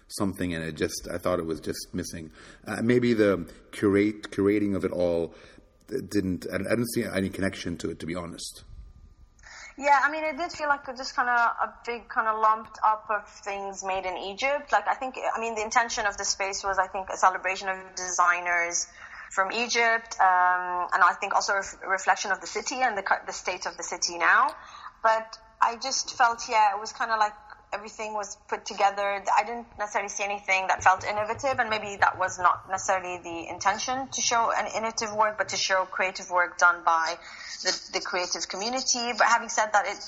something, 0.07 0.53
and 0.53 0.63
it 0.63 0.75
just 0.75 1.07
I 1.11 1.17
thought 1.17 1.39
it 1.39 1.45
was 1.45 1.59
just 1.59 1.93
missing. 1.93 2.31
Uh, 2.65 2.81
maybe 2.81 3.13
the 3.13 3.49
curate 3.71 4.31
curating 4.31 4.75
of 4.75 4.85
it 4.85 4.91
all 4.91 5.33
didn't. 5.87 6.45
I 6.51 6.57
didn't 6.57 6.91
see 6.93 7.03
any 7.03 7.29
connection 7.29 7.77
to 7.77 7.91
it, 7.91 7.99
to 7.99 8.05
be 8.05 8.15
honest. 8.15 8.63
Yeah, 9.79 9.99
I 10.03 10.09
mean, 10.09 10.23
it 10.23 10.37
did 10.37 10.51
feel 10.51 10.67
like 10.67 10.87
just 10.97 11.15
kind 11.15 11.29
of 11.29 11.37
a 11.37 11.73
big 11.85 12.09
kind 12.09 12.27
of 12.27 12.39
lumped 12.41 12.79
up 12.83 13.05
of 13.11 13.27
things 13.45 13.83
made 13.83 14.05
in 14.05 14.17
Egypt. 14.17 14.71
Like, 14.71 14.87
I 14.87 14.95
think, 14.95 15.15
I 15.35 15.39
mean, 15.39 15.53
the 15.53 15.61
intention 15.61 16.07
of 16.07 16.17
the 16.17 16.25
space 16.25 16.63
was, 16.63 16.79
I 16.79 16.87
think, 16.87 17.09
a 17.13 17.17
celebration 17.17 17.69
of 17.69 17.77
designers 17.95 18.87
from 19.29 19.51
Egypt, 19.51 20.15
um, 20.19 20.87
and 20.93 21.03
I 21.03 21.13
think 21.19 21.35
also 21.35 21.53
a 21.53 21.87
reflection 21.87 22.31
of 22.31 22.41
the 22.41 22.47
city 22.47 22.81
and 22.81 22.97
the, 22.97 23.03
the 23.27 23.33
state 23.33 23.67
of 23.67 23.77
the 23.77 23.83
city 23.83 24.17
now. 24.17 24.47
But 25.03 25.37
I 25.61 25.75
just 25.75 26.17
felt, 26.17 26.43
yeah, 26.49 26.73
it 26.75 26.79
was 26.79 26.91
kind 26.91 27.11
of 27.11 27.19
like 27.19 27.33
everything 27.73 28.13
was 28.13 28.37
put 28.47 28.65
together. 28.65 29.23
I 29.35 29.43
didn't 29.43 29.67
necessarily 29.77 30.09
see 30.09 30.23
anything 30.23 30.67
that 30.67 30.83
felt 30.83 31.03
innovative, 31.03 31.59
and 31.59 31.69
maybe 31.69 31.97
that 31.99 32.17
was 32.17 32.39
not 32.39 32.69
necessarily 32.69 33.17
the 33.21 33.49
intention 33.49 34.07
to 34.09 34.21
show 34.21 34.51
an 34.55 34.67
innovative 34.75 35.13
work, 35.13 35.37
but 35.37 35.49
to 35.49 35.57
show 35.57 35.85
creative 35.85 36.29
work 36.29 36.57
done 36.57 36.83
by 36.85 37.15
the, 37.63 37.89
the 37.93 38.01
creative 38.01 38.47
community. 38.47 39.11
But 39.17 39.27
having 39.27 39.49
said 39.49 39.69
that, 39.73 39.85
it 39.87 39.99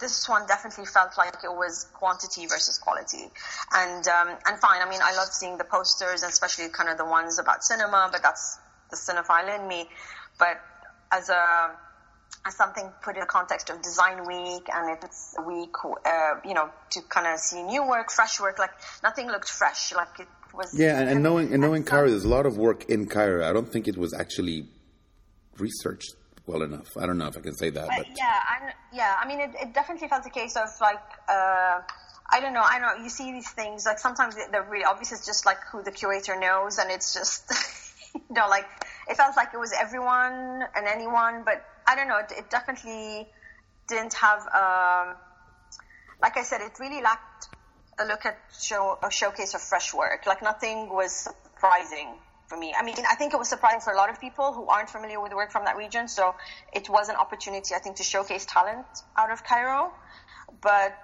this 0.00 0.28
one 0.28 0.46
definitely 0.46 0.86
felt 0.86 1.16
like 1.16 1.36
it 1.44 1.54
was 1.54 1.86
quantity 1.94 2.46
versus 2.46 2.78
quality, 2.78 3.30
and 3.72 4.06
um, 4.08 4.28
and 4.46 4.58
fine. 4.60 4.82
I 4.82 4.88
mean, 4.88 5.00
I 5.02 5.16
love 5.16 5.28
seeing 5.28 5.56
the 5.56 5.64
posters, 5.64 6.22
especially 6.22 6.68
kind 6.68 6.88
of 6.88 6.98
the 6.98 7.04
ones 7.04 7.38
about 7.38 7.64
cinema, 7.64 8.08
but 8.10 8.22
that's 8.22 8.58
the 8.90 8.96
cinephile 8.96 9.58
in 9.58 9.68
me. 9.68 9.88
But 10.38 10.60
as 11.12 11.28
a 11.28 11.70
something 12.50 12.90
put 13.02 13.14
in 13.14 13.20
the 13.20 13.26
context 13.26 13.70
of 13.70 13.80
design 13.82 14.26
week 14.26 14.68
and 14.72 14.98
it's 15.02 15.34
a 15.38 15.42
week, 15.42 15.74
uh, 15.84 16.34
you 16.44 16.54
know, 16.54 16.68
to 16.90 17.00
kind 17.08 17.26
of 17.26 17.38
see 17.38 17.62
new 17.62 17.86
work, 17.88 18.10
fresh 18.10 18.40
work, 18.40 18.58
like 18.58 18.70
nothing 19.02 19.28
looked 19.28 19.48
fresh, 19.48 19.94
like 19.94 20.20
it 20.20 20.28
was. 20.52 20.78
Yeah, 20.78 21.00
and, 21.00 21.08
and 21.08 21.22
knowing 21.22 21.52
and 21.52 21.62
knowing 21.62 21.84
Cairo, 21.84 22.08
there's 22.10 22.24
a 22.24 22.28
lot 22.28 22.46
of 22.46 22.58
work 22.58 22.84
in 22.90 23.06
Cairo. 23.06 23.48
I 23.48 23.52
don't 23.52 23.70
think 23.70 23.88
it 23.88 23.96
was 23.96 24.12
actually 24.12 24.68
researched 25.58 26.14
well 26.46 26.62
enough. 26.62 26.96
I 26.96 27.06
don't 27.06 27.18
know 27.18 27.28
if 27.28 27.36
I 27.36 27.40
can 27.40 27.54
say 27.54 27.70
that. 27.70 27.84
Uh, 27.84 27.96
but. 27.96 28.06
yeah, 28.16 28.40
I'm, 28.48 28.72
yeah. 28.92 29.16
I 29.18 29.26
mean, 29.26 29.40
it, 29.40 29.50
it 29.60 29.74
definitely 29.74 30.08
felt 30.08 30.26
a 30.26 30.30
case 30.30 30.56
of 30.56 30.68
like. 30.80 31.02
Uh, 31.28 31.80
I 32.30 32.40
don't 32.40 32.54
know. 32.54 32.62
I 32.62 32.78
don't 32.78 32.98
know. 32.98 33.04
You 33.04 33.10
see 33.10 33.32
these 33.32 33.50
things 33.50 33.84
like 33.86 33.98
sometimes 33.98 34.34
they're 34.50 34.62
really 34.62 34.84
obvious. 34.84 35.12
It's 35.12 35.26
just 35.26 35.46
like 35.46 35.58
who 35.70 35.82
the 35.82 35.92
curator 35.92 36.38
knows, 36.38 36.78
and 36.78 36.90
it's 36.90 37.14
just 37.14 37.52
you 38.14 38.22
know 38.30 38.48
like 38.48 38.66
it 39.08 39.16
felt 39.16 39.36
like 39.36 39.50
it 39.54 39.58
was 39.58 39.72
everyone 39.72 40.64
and 40.74 40.86
anyone, 40.86 41.42
but 41.44 41.64
I 41.86 41.96
don't 41.96 42.08
know. 42.08 42.18
It, 42.18 42.32
it 42.38 42.50
definitely 42.50 43.28
didn't 43.88 44.14
have. 44.14 44.40
Um, 44.40 45.16
like 46.22 46.36
I 46.36 46.42
said, 46.42 46.60
it 46.60 46.72
really 46.80 47.02
lacked 47.02 47.48
a 47.98 48.04
look 48.04 48.24
at 48.26 48.38
show 48.58 48.98
a 49.02 49.10
showcase 49.10 49.54
of 49.54 49.60
fresh 49.60 49.92
work. 49.94 50.26
Like 50.26 50.42
nothing 50.42 50.88
was 50.88 51.12
surprising 51.12 52.14
for 52.46 52.56
me. 52.56 52.74
I 52.76 52.82
mean, 52.82 52.94
I 53.10 53.14
think 53.14 53.34
it 53.34 53.38
was 53.38 53.48
surprising 53.48 53.80
for 53.80 53.92
a 53.92 53.96
lot 53.96 54.10
of 54.10 54.20
people 54.20 54.52
who 54.52 54.66
aren't 54.66 54.90
familiar 54.90 55.20
with 55.20 55.32
work 55.32 55.50
from 55.50 55.64
that 55.64 55.76
region. 55.76 56.08
So 56.08 56.34
it 56.72 56.88
was 56.88 57.08
an 57.08 57.16
opportunity, 57.16 57.74
I 57.74 57.78
think, 57.78 57.96
to 57.96 58.02
showcase 58.02 58.46
talent 58.46 58.86
out 59.16 59.30
of 59.30 59.44
Cairo. 59.44 59.92
But 60.60 60.96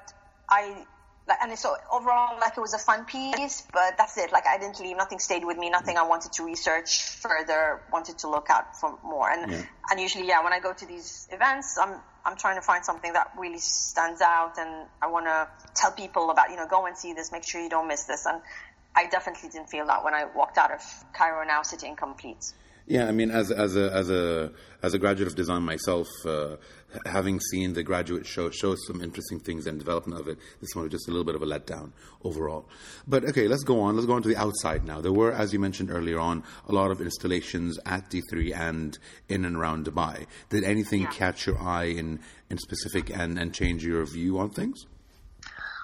I 0.48 0.84
like, 1.30 1.38
and 1.42 1.58
so 1.58 1.76
overall, 1.92 2.38
like 2.40 2.56
it 2.56 2.60
was 2.60 2.74
a 2.74 2.78
fun 2.78 3.04
piece, 3.04 3.62
but 3.72 3.96
that's 3.96 4.18
it. 4.18 4.32
Like 4.32 4.44
I 4.46 4.58
didn't 4.58 4.80
leave, 4.80 4.96
nothing 4.96 5.20
stayed 5.20 5.44
with 5.44 5.56
me, 5.56 5.70
nothing 5.70 5.96
I 5.96 6.02
wanted 6.02 6.32
to 6.32 6.44
research 6.44 7.02
further, 7.02 7.80
wanted 7.92 8.18
to 8.18 8.28
look 8.28 8.48
out 8.50 8.76
for 8.76 8.98
more. 9.04 9.30
And 9.30 9.52
yeah. 9.52 9.62
and 9.90 10.00
usually, 10.00 10.26
yeah, 10.26 10.42
when 10.42 10.52
I 10.52 10.58
go 10.58 10.72
to 10.72 10.86
these 10.86 11.28
events, 11.30 11.78
I'm 11.80 12.00
I'm 12.24 12.36
trying 12.36 12.56
to 12.56 12.62
find 12.62 12.84
something 12.84 13.12
that 13.12 13.30
really 13.38 13.60
stands 13.60 14.20
out, 14.20 14.58
and 14.58 14.88
I 15.00 15.06
want 15.06 15.26
to 15.26 15.48
tell 15.74 15.92
people 15.92 16.30
about, 16.30 16.50
you 16.50 16.56
know, 16.56 16.66
go 16.66 16.86
and 16.86 16.96
see 16.96 17.12
this, 17.12 17.30
make 17.30 17.44
sure 17.44 17.62
you 17.62 17.70
don't 17.70 17.86
miss 17.86 18.04
this. 18.04 18.26
And 18.26 18.42
I 18.94 19.06
definitely 19.06 19.50
didn't 19.50 19.70
feel 19.70 19.86
that 19.86 20.04
when 20.04 20.14
I 20.14 20.24
walked 20.24 20.58
out 20.58 20.72
of 20.72 20.80
Cairo 21.14 21.46
now, 21.46 21.62
City 21.62 21.86
Incomplete. 21.86 22.52
Yeah, 22.90 23.06
I 23.06 23.12
mean, 23.12 23.30
as 23.30 23.52
as 23.52 23.76
a 23.76 23.92
as 23.92 24.10
a 24.10 24.50
as 24.82 24.94
a 24.94 24.98
graduate 24.98 25.28
of 25.28 25.36
design 25.36 25.62
myself, 25.62 26.08
uh, 26.26 26.56
having 27.06 27.38
seen 27.38 27.74
the 27.74 27.84
graduate 27.84 28.26
show 28.26 28.50
show 28.50 28.74
some 28.74 29.00
interesting 29.00 29.38
things 29.38 29.68
and 29.68 29.78
development 29.78 30.20
of 30.20 30.26
it, 30.26 30.38
this 30.60 30.70
one 30.74 30.82
was 30.82 30.90
just 30.90 31.06
a 31.06 31.12
little 31.12 31.24
bit 31.24 31.36
of 31.36 31.42
a 31.42 31.46
letdown 31.46 31.92
overall. 32.24 32.68
But 33.06 33.24
okay, 33.26 33.46
let's 33.46 33.62
go 33.62 33.80
on. 33.80 33.94
Let's 33.94 34.08
go 34.08 34.14
on 34.14 34.22
to 34.22 34.28
the 34.28 34.36
outside 34.36 34.84
now. 34.84 35.00
There 35.00 35.12
were, 35.12 35.30
as 35.30 35.52
you 35.52 35.60
mentioned 35.60 35.92
earlier 35.92 36.18
on, 36.18 36.42
a 36.66 36.72
lot 36.72 36.90
of 36.90 37.00
installations 37.00 37.78
at 37.86 38.10
D3 38.10 38.56
and 38.56 38.98
in 39.28 39.44
and 39.44 39.54
around 39.54 39.86
Dubai. 39.86 40.26
Did 40.48 40.64
anything 40.64 41.02
yeah. 41.02 41.10
catch 41.10 41.46
your 41.46 41.62
eye 41.62 41.84
in 41.84 42.18
in 42.50 42.58
specific 42.58 43.16
and 43.16 43.38
and 43.38 43.54
change 43.54 43.84
your 43.84 44.04
view 44.04 44.40
on 44.40 44.50
things? 44.50 44.84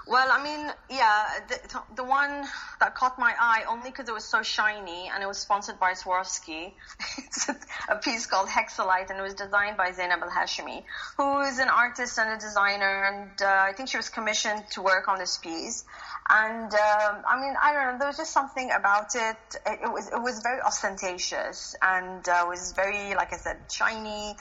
Well, 0.08 0.28
I 0.30 0.40
mean, 0.40 0.70
yeah, 0.88 1.26
the, 1.48 1.82
the 1.96 2.04
one 2.04 2.44
that 2.78 2.94
caught 2.94 3.18
my 3.18 3.34
eye 3.40 3.64
only 3.68 3.90
because 3.90 4.08
it 4.08 4.14
was 4.14 4.24
so 4.24 4.40
shiny 4.40 5.10
and 5.12 5.20
it 5.20 5.26
was 5.26 5.38
sponsored 5.38 5.80
by 5.80 5.94
Swarovski. 5.94 6.74
it's 7.18 7.48
a 7.88 7.96
piece 7.96 8.26
called 8.26 8.48
Hexalite 8.48 9.10
and 9.10 9.18
it 9.18 9.22
was 9.22 9.34
designed 9.34 9.76
by 9.76 9.90
Zainab 9.90 10.20
Al 10.22 10.30
Hashimi, 10.30 10.84
who 11.16 11.40
is 11.40 11.58
an 11.58 11.68
artist 11.68 12.18
and 12.20 12.30
a 12.30 12.36
designer. 12.38 13.04
And 13.04 13.42
uh, 13.42 13.46
I 13.46 13.72
think 13.72 13.88
she 13.88 13.96
was 13.96 14.08
commissioned 14.08 14.62
to 14.72 14.82
work 14.82 15.08
on 15.08 15.18
this 15.18 15.38
piece. 15.38 15.84
And 16.28 16.72
um, 16.72 17.22
I 17.28 17.40
mean, 17.40 17.54
I 17.60 17.72
don't 17.72 17.94
know. 17.94 17.98
There 17.98 18.08
was 18.08 18.16
just 18.16 18.32
something 18.32 18.70
about 18.70 19.16
it. 19.16 19.36
It, 19.66 19.80
it 19.82 19.92
was 19.92 20.08
it 20.08 20.22
was 20.22 20.38
very 20.40 20.60
ostentatious 20.60 21.74
and 21.82 22.28
uh, 22.28 22.44
was 22.48 22.72
very, 22.76 23.16
like 23.16 23.32
I 23.32 23.38
said, 23.38 23.56
shiny. 23.72 24.36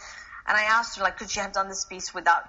And 0.47 0.55
I 0.55 0.63
asked 0.63 0.97
her, 0.97 1.03
like, 1.03 1.17
could 1.17 1.31
she 1.31 1.39
have 1.39 1.53
done 1.53 1.69
this 1.69 1.85
piece 1.85 2.13
without 2.13 2.43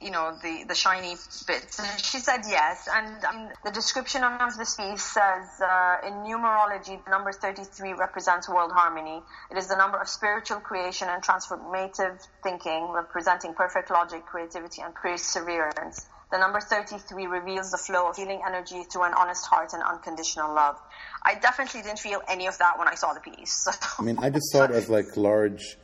you 0.00 0.10
know, 0.10 0.36
the, 0.42 0.64
the 0.68 0.74
shiny 0.74 1.14
bits. 1.46 1.78
And 1.78 2.00
she 2.00 2.18
said 2.18 2.42
yes. 2.48 2.88
And 2.92 3.24
um, 3.24 3.48
the 3.64 3.70
description 3.70 4.22
of 4.22 4.56
this 4.58 4.76
piece 4.76 5.02
says, 5.02 5.60
uh, 5.60 5.96
in 6.06 6.12
numerology, 6.24 7.02
the 7.04 7.10
number 7.10 7.32
33 7.32 7.94
represents 7.94 8.48
world 8.48 8.72
harmony. 8.74 9.22
It 9.50 9.56
is 9.56 9.68
the 9.68 9.76
number 9.76 9.98
of 9.98 10.08
spiritual 10.08 10.60
creation 10.60 11.08
and 11.08 11.22
transformative 11.22 12.26
thinking, 12.42 12.88
representing 12.92 13.54
perfect 13.54 13.90
logic, 13.90 14.26
creativity, 14.26 14.82
and 14.82 14.94
perseverance. 14.94 16.06
The 16.30 16.38
number 16.38 16.60
33 16.60 17.26
reveals 17.26 17.70
the 17.70 17.78
flow 17.78 18.08
of 18.10 18.16
healing 18.16 18.42
energy 18.46 18.82
through 18.82 19.04
an 19.04 19.14
honest 19.14 19.46
heart 19.46 19.72
and 19.72 19.82
unconditional 19.82 20.52
love. 20.54 20.76
I 21.22 21.36
definitely 21.36 21.82
didn't 21.82 22.00
feel 22.00 22.20
any 22.28 22.48
of 22.48 22.58
that 22.58 22.78
when 22.78 22.88
I 22.88 22.94
saw 22.94 23.14
the 23.14 23.20
piece. 23.20 23.68
I 23.98 24.02
mean, 24.02 24.18
I 24.18 24.30
just 24.30 24.50
saw 24.50 24.64
it 24.64 24.72
as 24.72 24.88
like 24.88 25.16
large 25.16 25.78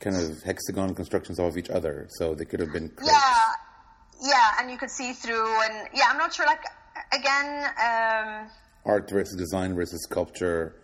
kind 0.00 0.16
of 0.16 0.42
hexagon 0.42 0.94
constructions 0.94 1.38
of 1.38 1.56
each 1.56 1.70
other, 1.70 2.06
so 2.10 2.34
they 2.34 2.44
could 2.44 2.60
have 2.60 2.72
been. 2.72 2.88
Crates. 2.88 3.12
Yeah, 3.12 4.30
yeah, 4.30 4.50
and 4.60 4.70
you 4.70 4.78
could 4.78 4.90
see 4.90 5.12
through, 5.12 5.62
and 5.62 5.88
yeah, 5.94 6.06
I'm 6.08 6.18
not 6.18 6.34
sure. 6.34 6.46
Like 6.46 6.64
again, 7.12 7.64
um, 7.82 8.50
art 8.84 9.10
versus 9.10 9.36
design 9.36 9.74
versus 9.74 10.02
sculpture. 10.04 10.76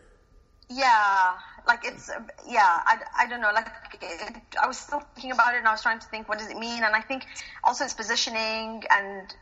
Yeah, 0.68 1.34
like 1.66 1.80
it's 1.84 2.10
yeah, 2.48 2.80
I, 2.84 2.98
I 3.18 3.26
don't 3.26 3.40
know. 3.40 3.52
Like 3.54 3.68
it, 4.00 4.36
I 4.60 4.66
was 4.66 4.78
still 4.78 5.02
thinking 5.14 5.32
about 5.32 5.54
it, 5.54 5.58
and 5.58 5.68
I 5.68 5.72
was 5.72 5.82
trying 5.82 5.98
to 6.00 6.06
think 6.06 6.28
what 6.28 6.38
does 6.38 6.48
it 6.48 6.56
mean, 6.56 6.82
and 6.82 6.94
I 6.94 7.00
think 7.00 7.26
also 7.64 7.84
its 7.84 7.94
positioning 7.94 8.82
and 8.90 9.34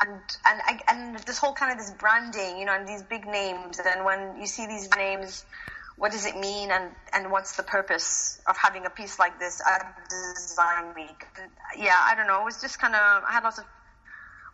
and 0.00 0.20
and 0.44 0.82
and 0.88 1.18
this 1.20 1.38
whole 1.38 1.52
kind 1.52 1.72
of 1.72 1.78
this 1.78 1.94
branding, 1.98 2.58
you 2.58 2.64
know, 2.64 2.74
and 2.74 2.88
these 2.88 3.02
big 3.02 3.26
names, 3.26 3.78
and 3.78 4.04
when 4.04 4.38
you 4.40 4.46
see 4.46 4.66
these 4.66 4.88
names 4.96 5.44
what 5.96 6.12
does 6.12 6.26
it 6.26 6.36
mean 6.36 6.70
and, 6.70 6.90
and 7.12 7.30
what's 7.30 7.56
the 7.56 7.62
purpose 7.62 8.40
of 8.46 8.56
having 8.56 8.86
a 8.86 8.90
piece 8.90 9.18
like 9.18 9.38
this 9.38 9.60
at 9.66 9.96
Design 10.34 10.94
Week? 10.94 11.26
yeah, 11.78 11.98
I 12.00 12.14
don't 12.14 12.26
know. 12.26 12.40
It 12.40 12.44
was 12.44 12.60
just 12.60 12.78
kind 12.80 12.94
of, 12.94 13.22
I 13.24 13.32
had 13.32 13.44
lots 13.44 13.58
of 13.58 13.64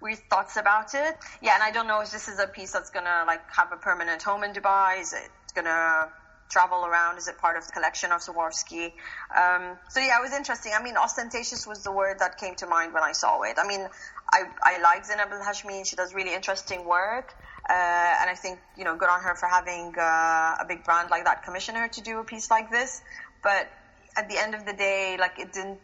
weird 0.00 0.18
thoughts 0.30 0.56
about 0.56 0.94
it. 0.94 1.16
Yeah, 1.42 1.54
and 1.54 1.62
I 1.62 1.70
don't 1.70 1.86
know 1.86 2.00
if 2.00 2.10
this 2.10 2.28
is 2.28 2.38
a 2.38 2.46
piece 2.46 2.72
that's 2.72 2.90
to 2.90 3.24
like 3.26 3.42
have 3.54 3.72
a 3.72 3.76
permanent 3.76 4.22
home 4.22 4.44
in 4.44 4.52
Dubai. 4.52 5.00
Is 5.00 5.12
it 5.12 5.30
to 5.56 6.08
travel 6.50 6.84
around? 6.84 7.18
Is 7.18 7.28
it 7.28 7.38
part 7.38 7.56
of 7.56 7.66
the 7.66 7.72
collection 7.72 8.10
of 8.12 8.20
Swarovski? 8.20 8.92
Um, 9.36 9.76
so 9.88 10.00
yeah, 10.00 10.18
it 10.18 10.22
was 10.22 10.32
interesting. 10.32 10.72
I 10.78 10.82
mean, 10.82 10.96
ostentatious 10.96 11.66
was 11.66 11.82
the 11.82 11.92
word 11.92 12.20
that 12.20 12.38
came 12.38 12.54
to 12.56 12.66
mind 12.66 12.94
when 12.94 13.02
I 13.02 13.12
saw 13.12 13.42
it. 13.42 13.56
I 13.58 13.66
mean, 13.66 13.86
I, 14.32 14.44
I 14.62 14.80
like 14.80 15.04
Zainab 15.04 15.28
Al-Hashmi. 15.30 15.86
She 15.86 15.96
does 15.96 16.14
really 16.14 16.34
interesting 16.34 16.86
work. 16.86 17.34
Uh, 17.68 17.72
and 18.20 18.30
I 18.30 18.34
think, 18.34 18.58
you 18.76 18.84
know, 18.84 18.96
good 18.96 19.08
on 19.08 19.20
her 19.20 19.34
for 19.34 19.46
having 19.46 19.94
uh, 19.98 20.56
a 20.60 20.64
big 20.66 20.84
brand 20.84 21.10
like 21.10 21.24
that 21.24 21.44
commission 21.44 21.74
her 21.74 21.88
to 21.88 22.00
do 22.00 22.18
a 22.18 22.24
piece 22.24 22.50
like 22.50 22.70
this. 22.70 23.02
But 23.42 23.68
at 24.16 24.28
the 24.28 24.38
end 24.38 24.54
of 24.54 24.64
the 24.64 24.72
day, 24.72 25.16
like 25.18 25.38
it 25.38 25.52
didn't, 25.52 25.78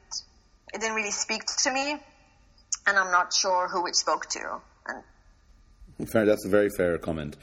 it 0.73 0.81
didn't 0.81 0.97
really 0.97 1.11
speak 1.11 1.43
to 1.65 1.71
me, 1.71 1.93
and 2.87 2.99
I'm 2.99 3.13
not 3.13 3.33
sure 3.35 3.69
who 3.69 3.87
it 3.87 3.97
spoke 3.97 4.27
to. 4.31 4.61
And 5.99 6.11
fair, 6.11 6.27
that's 6.27 6.45
a 6.45 6.49
very 6.49 6.71
fair 6.77 6.99
comment. 6.99 7.37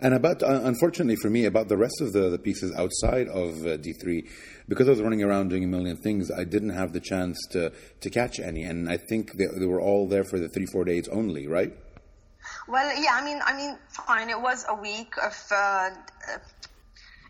And 0.00 0.14
about, 0.14 0.42
uh, 0.42 0.60
unfortunately 0.64 1.16
for 1.16 1.28
me, 1.28 1.44
about 1.44 1.68
the 1.68 1.76
rest 1.76 2.00
of 2.00 2.12
the, 2.12 2.30
the 2.30 2.38
pieces 2.38 2.72
outside 2.74 3.28
of 3.28 3.66
uh, 3.66 3.76
D3, 3.78 4.26
because 4.68 4.86
I 4.86 4.90
was 4.90 5.02
running 5.02 5.22
around 5.22 5.48
doing 5.48 5.64
a 5.64 5.66
million 5.66 5.96
things, 5.96 6.30
I 6.30 6.44
didn't 6.44 6.70
have 6.70 6.92
the 6.92 7.00
chance 7.00 7.36
to, 7.50 7.72
to 8.00 8.10
catch 8.10 8.38
any. 8.38 8.62
And 8.62 8.88
I 8.88 8.96
think 8.96 9.32
they, 9.36 9.46
they 9.58 9.66
were 9.66 9.80
all 9.80 10.06
there 10.06 10.24
for 10.24 10.38
the 10.38 10.48
three, 10.48 10.66
four 10.66 10.84
days 10.84 11.08
only, 11.08 11.46
right? 11.46 11.72
Well, 12.66 13.00
yeah, 13.00 13.12
I 13.12 13.24
mean, 13.24 13.40
I 13.44 13.56
mean, 13.56 13.78
fine. 13.88 14.30
It 14.30 14.40
was 14.40 14.64
a 14.68 14.74
week 14.74 15.14
of, 15.22 15.36
uh, 15.50 15.90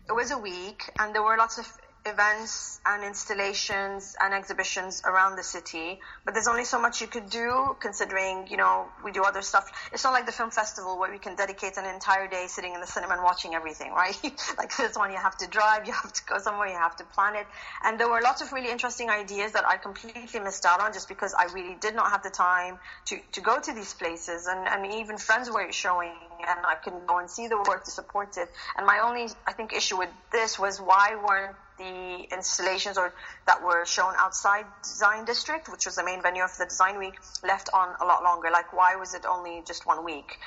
it 0.07 0.13
was 0.13 0.31
a 0.31 0.37
week, 0.37 0.91
and 0.99 1.13
there 1.13 1.23
were 1.23 1.37
lots 1.37 1.57
of 1.57 1.67
events 2.05 2.79
and 2.85 3.03
installations 3.03 4.15
and 4.21 4.33
exhibitions 4.33 5.01
around 5.05 5.35
the 5.35 5.43
city, 5.43 5.99
but 6.25 6.33
there's 6.33 6.47
only 6.47 6.63
so 6.63 6.79
much 6.79 7.01
you 7.01 7.07
could 7.07 7.29
do 7.29 7.75
considering, 7.79 8.47
you 8.49 8.57
know, 8.57 8.87
we 9.03 9.11
do 9.11 9.23
other 9.23 9.41
stuff. 9.41 9.69
It's 9.91 10.03
not 10.03 10.13
like 10.13 10.25
the 10.25 10.31
film 10.31 10.49
festival 10.49 10.97
where 10.97 11.11
we 11.11 11.19
can 11.19 11.35
dedicate 11.35 11.77
an 11.77 11.85
entire 11.85 12.27
day 12.27 12.45
sitting 12.47 12.73
in 12.73 12.81
the 12.81 12.87
cinema 12.87 13.13
and 13.15 13.23
watching 13.23 13.53
everything, 13.53 13.91
right? 13.91 14.17
like 14.57 14.75
this 14.77 14.95
one, 14.95 15.11
you 15.11 15.17
have 15.17 15.37
to 15.37 15.47
drive, 15.47 15.85
you 15.87 15.93
have 15.93 16.11
to 16.13 16.21
go 16.25 16.37
somewhere, 16.39 16.67
you 16.67 16.77
have 16.77 16.95
to 16.97 17.03
plan 17.03 17.35
it. 17.35 17.47
And 17.83 17.99
there 17.99 18.09
were 18.09 18.21
lots 18.21 18.41
of 18.41 18.51
really 18.53 18.71
interesting 18.71 19.09
ideas 19.09 19.51
that 19.51 19.67
I 19.67 19.77
completely 19.77 20.39
missed 20.39 20.65
out 20.65 20.81
on 20.81 20.93
just 20.93 21.07
because 21.09 21.33
I 21.33 21.45
really 21.53 21.75
did 21.79 21.95
not 21.95 22.11
have 22.11 22.23
the 22.23 22.29
time 22.29 22.79
to, 23.05 23.19
to 23.33 23.41
go 23.41 23.59
to 23.59 23.73
these 23.73 23.93
places. 23.93 24.47
And, 24.47 24.67
and 24.67 24.93
even 24.93 25.17
friends 25.17 25.51
were 25.51 25.71
showing 25.71 26.13
and 26.47 26.59
I 26.65 26.75
couldn't 26.75 27.05
go 27.05 27.19
and 27.19 27.29
see 27.29 27.47
the 27.47 27.57
work 27.57 27.85
to 27.85 27.91
support 27.91 28.37
it. 28.37 28.49
And 28.77 28.85
my 28.85 28.99
only, 28.99 29.27
I 29.45 29.53
think, 29.53 29.73
issue 29.73 29.97
with 29.97 30.09
this 30.31 30.57
was 30.57 30.79
why 30.79 31.15
weren't 31.15 31.55
the 31.79 32.27
installations 32.31 32.97
or 32.97 33.13
that 33.47 33.63
were 33.63 33.85
shown 33.85 34.13
outside 34.17 34.65
Design 34.83 35.25
District, 35.25 35.67
which 35.71 35.85
was 35.87 35.95
the 35.95 36.03
main 36.03 36.21
venue 36.21 36.43
of 36.43 36.55
the 36.57 36.65
Design 36.65 36.99
Week, 36.99 37.15
left 37.43 37.69
on 37.73 37.95
a 37.99 38.05
lot 38.05 38.21
longer? 38.23 38.49
Like, 38.51 38.71
why 38.73 38.95
was 38.97 39.15
it 39.15 39.25
only 39.25 39.63
just 39.65 39.87
one 39.87 40.03
week? 40.05 40.37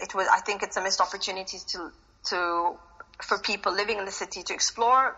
It 0.00 0.14
was. 0.14 0.28
I 0.28 0.40
think 0.40 0.62
it's 0.62 0.76
a 0.76 0.82
missed 0.82 1.00
opportunity 1.00 1.58
to 1.72 1.90
to 2.30 2.78
for 3.22 3.38
people 3.38 3.72
living 3.72 3.98
in 3.98 4.04
the 4.04 4.16
city 4.22 4.42
to 4.42 4.54
explore 4.54 5.16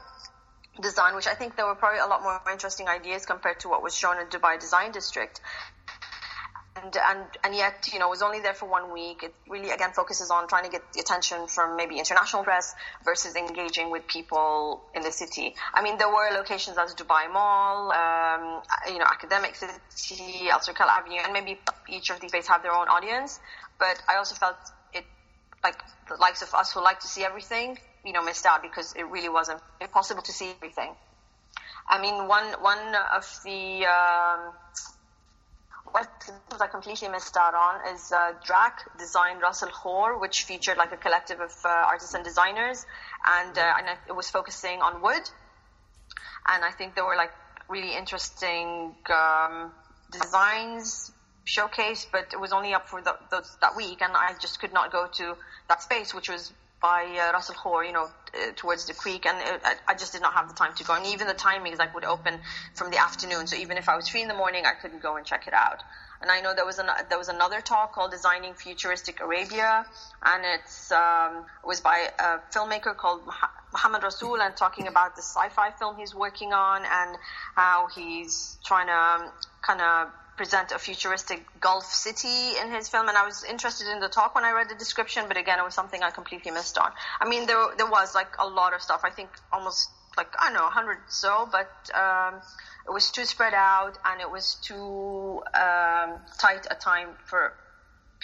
design, 0.80 1.14
which 1.14 1.26
I 1.26 1.34
think 1.34 1.56
there 1.56 1.66
were 1.66 1.74
probably 1.74 2.00
a 2.00 2.06
lot 2.06 2.22
more 2.22 2.40
interesting 2.50 2.88
ideas 2.88 3.24
compared 3.24 3.60
to 3.60 3.68
what 3.68 3.82
was 3.82 3.94
shown 3.96 4.18
in 4.20 4.26
Dubai 4.26 4.60
Design 4.60 4.92
District 4.92 5.40
and 6.82 6.96
and 6.96 7.24
and 7.44 7.54
yet 7.54 7.88
you 7.92 7.98
know 7.98 8.06
it 8.06 8.10
was 8.10 8.22
only 8.22 8.40
there 8.40 8.54
for 8.54 8.68
one 8.68 8.92
week. 8.92 9.22
It 9.22 9.34
really 9.48 9.70
again 9.70 9.92
focuses 9.92 10.30
on 10.30 10.48
trying 10.48 10.64
to 10.64 10.70
get 10.70 10.82
the 10.92 11.00
attention 11.00 11.46
from 11.48 11.76
maybe 11.76 11.98
international 11.98 12.44
press 12.44 12.74
versus 13.04 13.34
engaging 13.36 13.90
with 13.90 14.06
people 14.06 14.82
in 14.94 15.02
the 15.02 15.12
city. 15.12 15.54
I 15.74 15.82
mean, 15.82 15.98
there 15.98 16.08
were 16.08 16.28
locations 16.32 16.76
as 16.78 16.94
Dubai 16.94 17.32
Mall, 17.32 17.92
um, 17.92 18.62
you 18.92 18.98
know, 18.98 19.06
Academic 19.06 19.56
City, 19.56 20.48
Alserkal 20.50 20.88
Avenue, 20.88 21.20
and 21.24 21.32
maybe 21.32 21.58
each 21.88 22.10
of 22.10 22.20
these 22.20 22.30
places 22.30 22.48
have 22.48 22.62
their 22.62 22.72
own 22.74 22.88
audience. 22.88 23.40
But 23.78 24.02
I 24.08 24.16
also 24.16 24.34
felt 24.34 24.56
it 24.92 25.04
like 25.62 25.80
the 26.08 26.16
likes 26.16 26.42
of 26.42 26.54
us 26.54 26.72
who 26.72 26.82
like 26.82 27.00
to 27.00 27.08
see 27.08 27.24
everything, 27.24 27.78
you 28.04 28.12
know, 28.12 28.22
missed 28.22 28.46
out 28.46 28.62
because 28.62 28.92
it 28.94 29.04
really 29.04 29.28
wasn't 29.28 29.60
impossible 29.80 30.22
to 30.22 30.32
see 30.32 30.50
everything. 30.50 30.94
I 31.88 32.00
mean, 32.00 32.26
one 32.26 32.46
one 32.60 32.94
of 33.14 33.24
the 33.44 33.86
um, 33.86 34.52
what 35.92 36.60
I 36.60 36.66
completely 36.66 37.08
missed 37.08 37.36
out 37.36 37.54
on 37.54 37.94
is 37.94 38.12
uh, 38.12 38.32
DRAC 38.46 38.98
designed 38.98 39.40
Ras 39.42 39.62
Al 39.62 39.70
Khor, 39.70 40.18
which 40.18 40.42
featured 40.42 40.76
like 40.76 40.92
a 40.92 40.96
collective 40.96 41.40
of 41.40 41.52
uh, 41.64 41.68
artists 41.68 42.14
and 42.14 42.24
designers, 42.24 42.84
and, 43.38 43.56
uh, 43.56 43.72
and 43.78 43.86
it 44.08 44.14
was 44.14 44.28
focusing 44.30 44.80
on 44.80 45.02
wood. 45.02 45.22
And 46.48 46.64
I 46.64 46.70
think 46.70 46.94
there 46.94 47.04
were 47.04 47.16
like 47.16 47.32
really 47.68 47.96
interesting 47.96 48.94
um, 49.10 49.72
designs 50.12 51.12
showcased, 51.46 52.08
but 52.12 52.32
it 52.32 52.40
was 52.40 52.52
only 52.52 52.74
up 52.74 52.88
for 52.88 53.00
the, 53.00 53.16
those, 53.30 53.56
that 53.60 53.76
week, 53.76 54.02
and 54.02 54.12
I 54.14 54.34
just 54.40 54.60
could 54.60 54.72
not 54.72 54.92
go 54.92 55.06
to 55.14 55.36
that 55.68 55.82
space, 55.82 56.14
which 56.14 56.28
was 56.28 56.52
by 56.80 57.04
uh, 57.04 57.32
Ras 57.32 57.50
Al 57.50 57.56
Khor, 57.56 57.84
you 57.84 57.92
know, 57.92 58.04
uh, 58.34 58.52
towards 58.54 58.86
the 58.86 58.94
creek, 58.94 59.26
and 59.26 59.38
it, 59.38 59.62
I, 59.88 59.94
just 59.94 60.12
did 60.12 60.22
not 60.22 60.34
have 60.34 60.48
the 60.48 60.54
time 60.54 60.74
to 60.74 60.84
go. 60.84 60.94
And 60.94 61.06
even 61.06 61.26
the 61.26 61.34
timings, 61.34 61.78
like, 61.78 61.94
would 61.94 62.04
open 62.04 62.38
from 62.74 62.90
the 62.90 62.98
afternoon. 62.98 63.46
So 63.46 63.56
even 63.56 63.76
if 63.76 63.88
I 63.88 63.96
was 63.96 64.08
free 64.08 64.22
in 64.22 64.28
the 64.28 64.34
morning, 64.34 64.64
I 64.66 64.74
couldn't 64.80 65.02
go 65.02 65.16
and 65.16 65.24
check 65.24 65.46
it 65.46 65.54
out. 65.54 65.82
And 66.20 66.30
I 66.30 66.40
know 66.40 66.54
there 66.54 66.64
was 66.64 66.78
an, 66.78 66.86
there 67.08 67.18
was 67.18 67.28
another 67.28 67.60
talk 67.60 67.92
called 67.92 68.10
Designing 68.10 68.54
Futuristic 68.54 69.20
Arabia, 69.20 69.84
and 70.24 70.44
it's 70.46 70.90
um, 70.90 71.44
was 71.64 71.80
by 71.80 72.08
a 72.18 72.38
filmmaker 72.54 72.96
called 72.96 73.20
Muhammad 73.72 74.02
Rasul, 74.02 74.40
and 74.40 74.56
talking 74.56 74.86
about 74.86 75.14
the 75.14 75.22
sci-fi 75.22 75.72
film 75.72 75.96
he's 75.96 76.14
working 76.14 76.52
on 76.54 76.82
and 76.84 77.18
how 77.54 77.88
he's 77.94 78.58
trying 78.64 78.86
to 78.86 79.26
um, 79.26 79.30
kind 79.60 79.80
of 79.80 80.08
present 80.36 80.72
a 80.72 80.78
futuristic 80.78 81.44
Gulf 81.60 81.84
city 81.84 82.58
in 82.60 82.70
his 82.70 82.88
film, 82.88 83.08
and 83.08 83.16
I 83.16 83.24
was 83.24 83.44
interested 83.44 83.90
in 83.90 84.00
the 84.00 84.08
talk 84.08 84.34
when 84.34 84.44
I 84.44 84.52
read 84.52 84.68
the 84.68 84.74
description, 84.74 85.24
but 85.28 85.36
again, 85.36 85.58
it 85.58 85.64
was 85.64 85.74
something 85.74 86.02
I 86.02 86.10
completely 86.10 86.50
missed 86.50 86.78
on. 86.78 86.90
I 87.20 87.28
mean, 87.28 87.46
there 87.46 87.64
there 87.76 87.90
was 87.90 88.14
like 88.14 88.32
a 88.38 88.46
lot 88.46 88.74
of 88.74 88.82
stuff. 88.82 89.00
I 89.04 89.10
think 89.10 89.30
almost 89.52 89.90
like 90.16 90.28
I 90.38 90.46
don't 90.46 90.54
know, 90.54 90.68
hundred 90.68 90.98
so, 91.08 91.48
but 91.50 91.70
um, 91.94 92.40
it 92.86 92.92
was 92.92 93.10
too 93.10 93.24
spread 93.24 93.54
out 93.54 93.98
and 94.04 94.20
it 94.20 94.30
was 94.30 94.56
too 94.62 95.42
um, 95.54 96.20
tight 96.38 96.66
a 96.70 96.74
time 96.74 97.08
for 97.24 97.54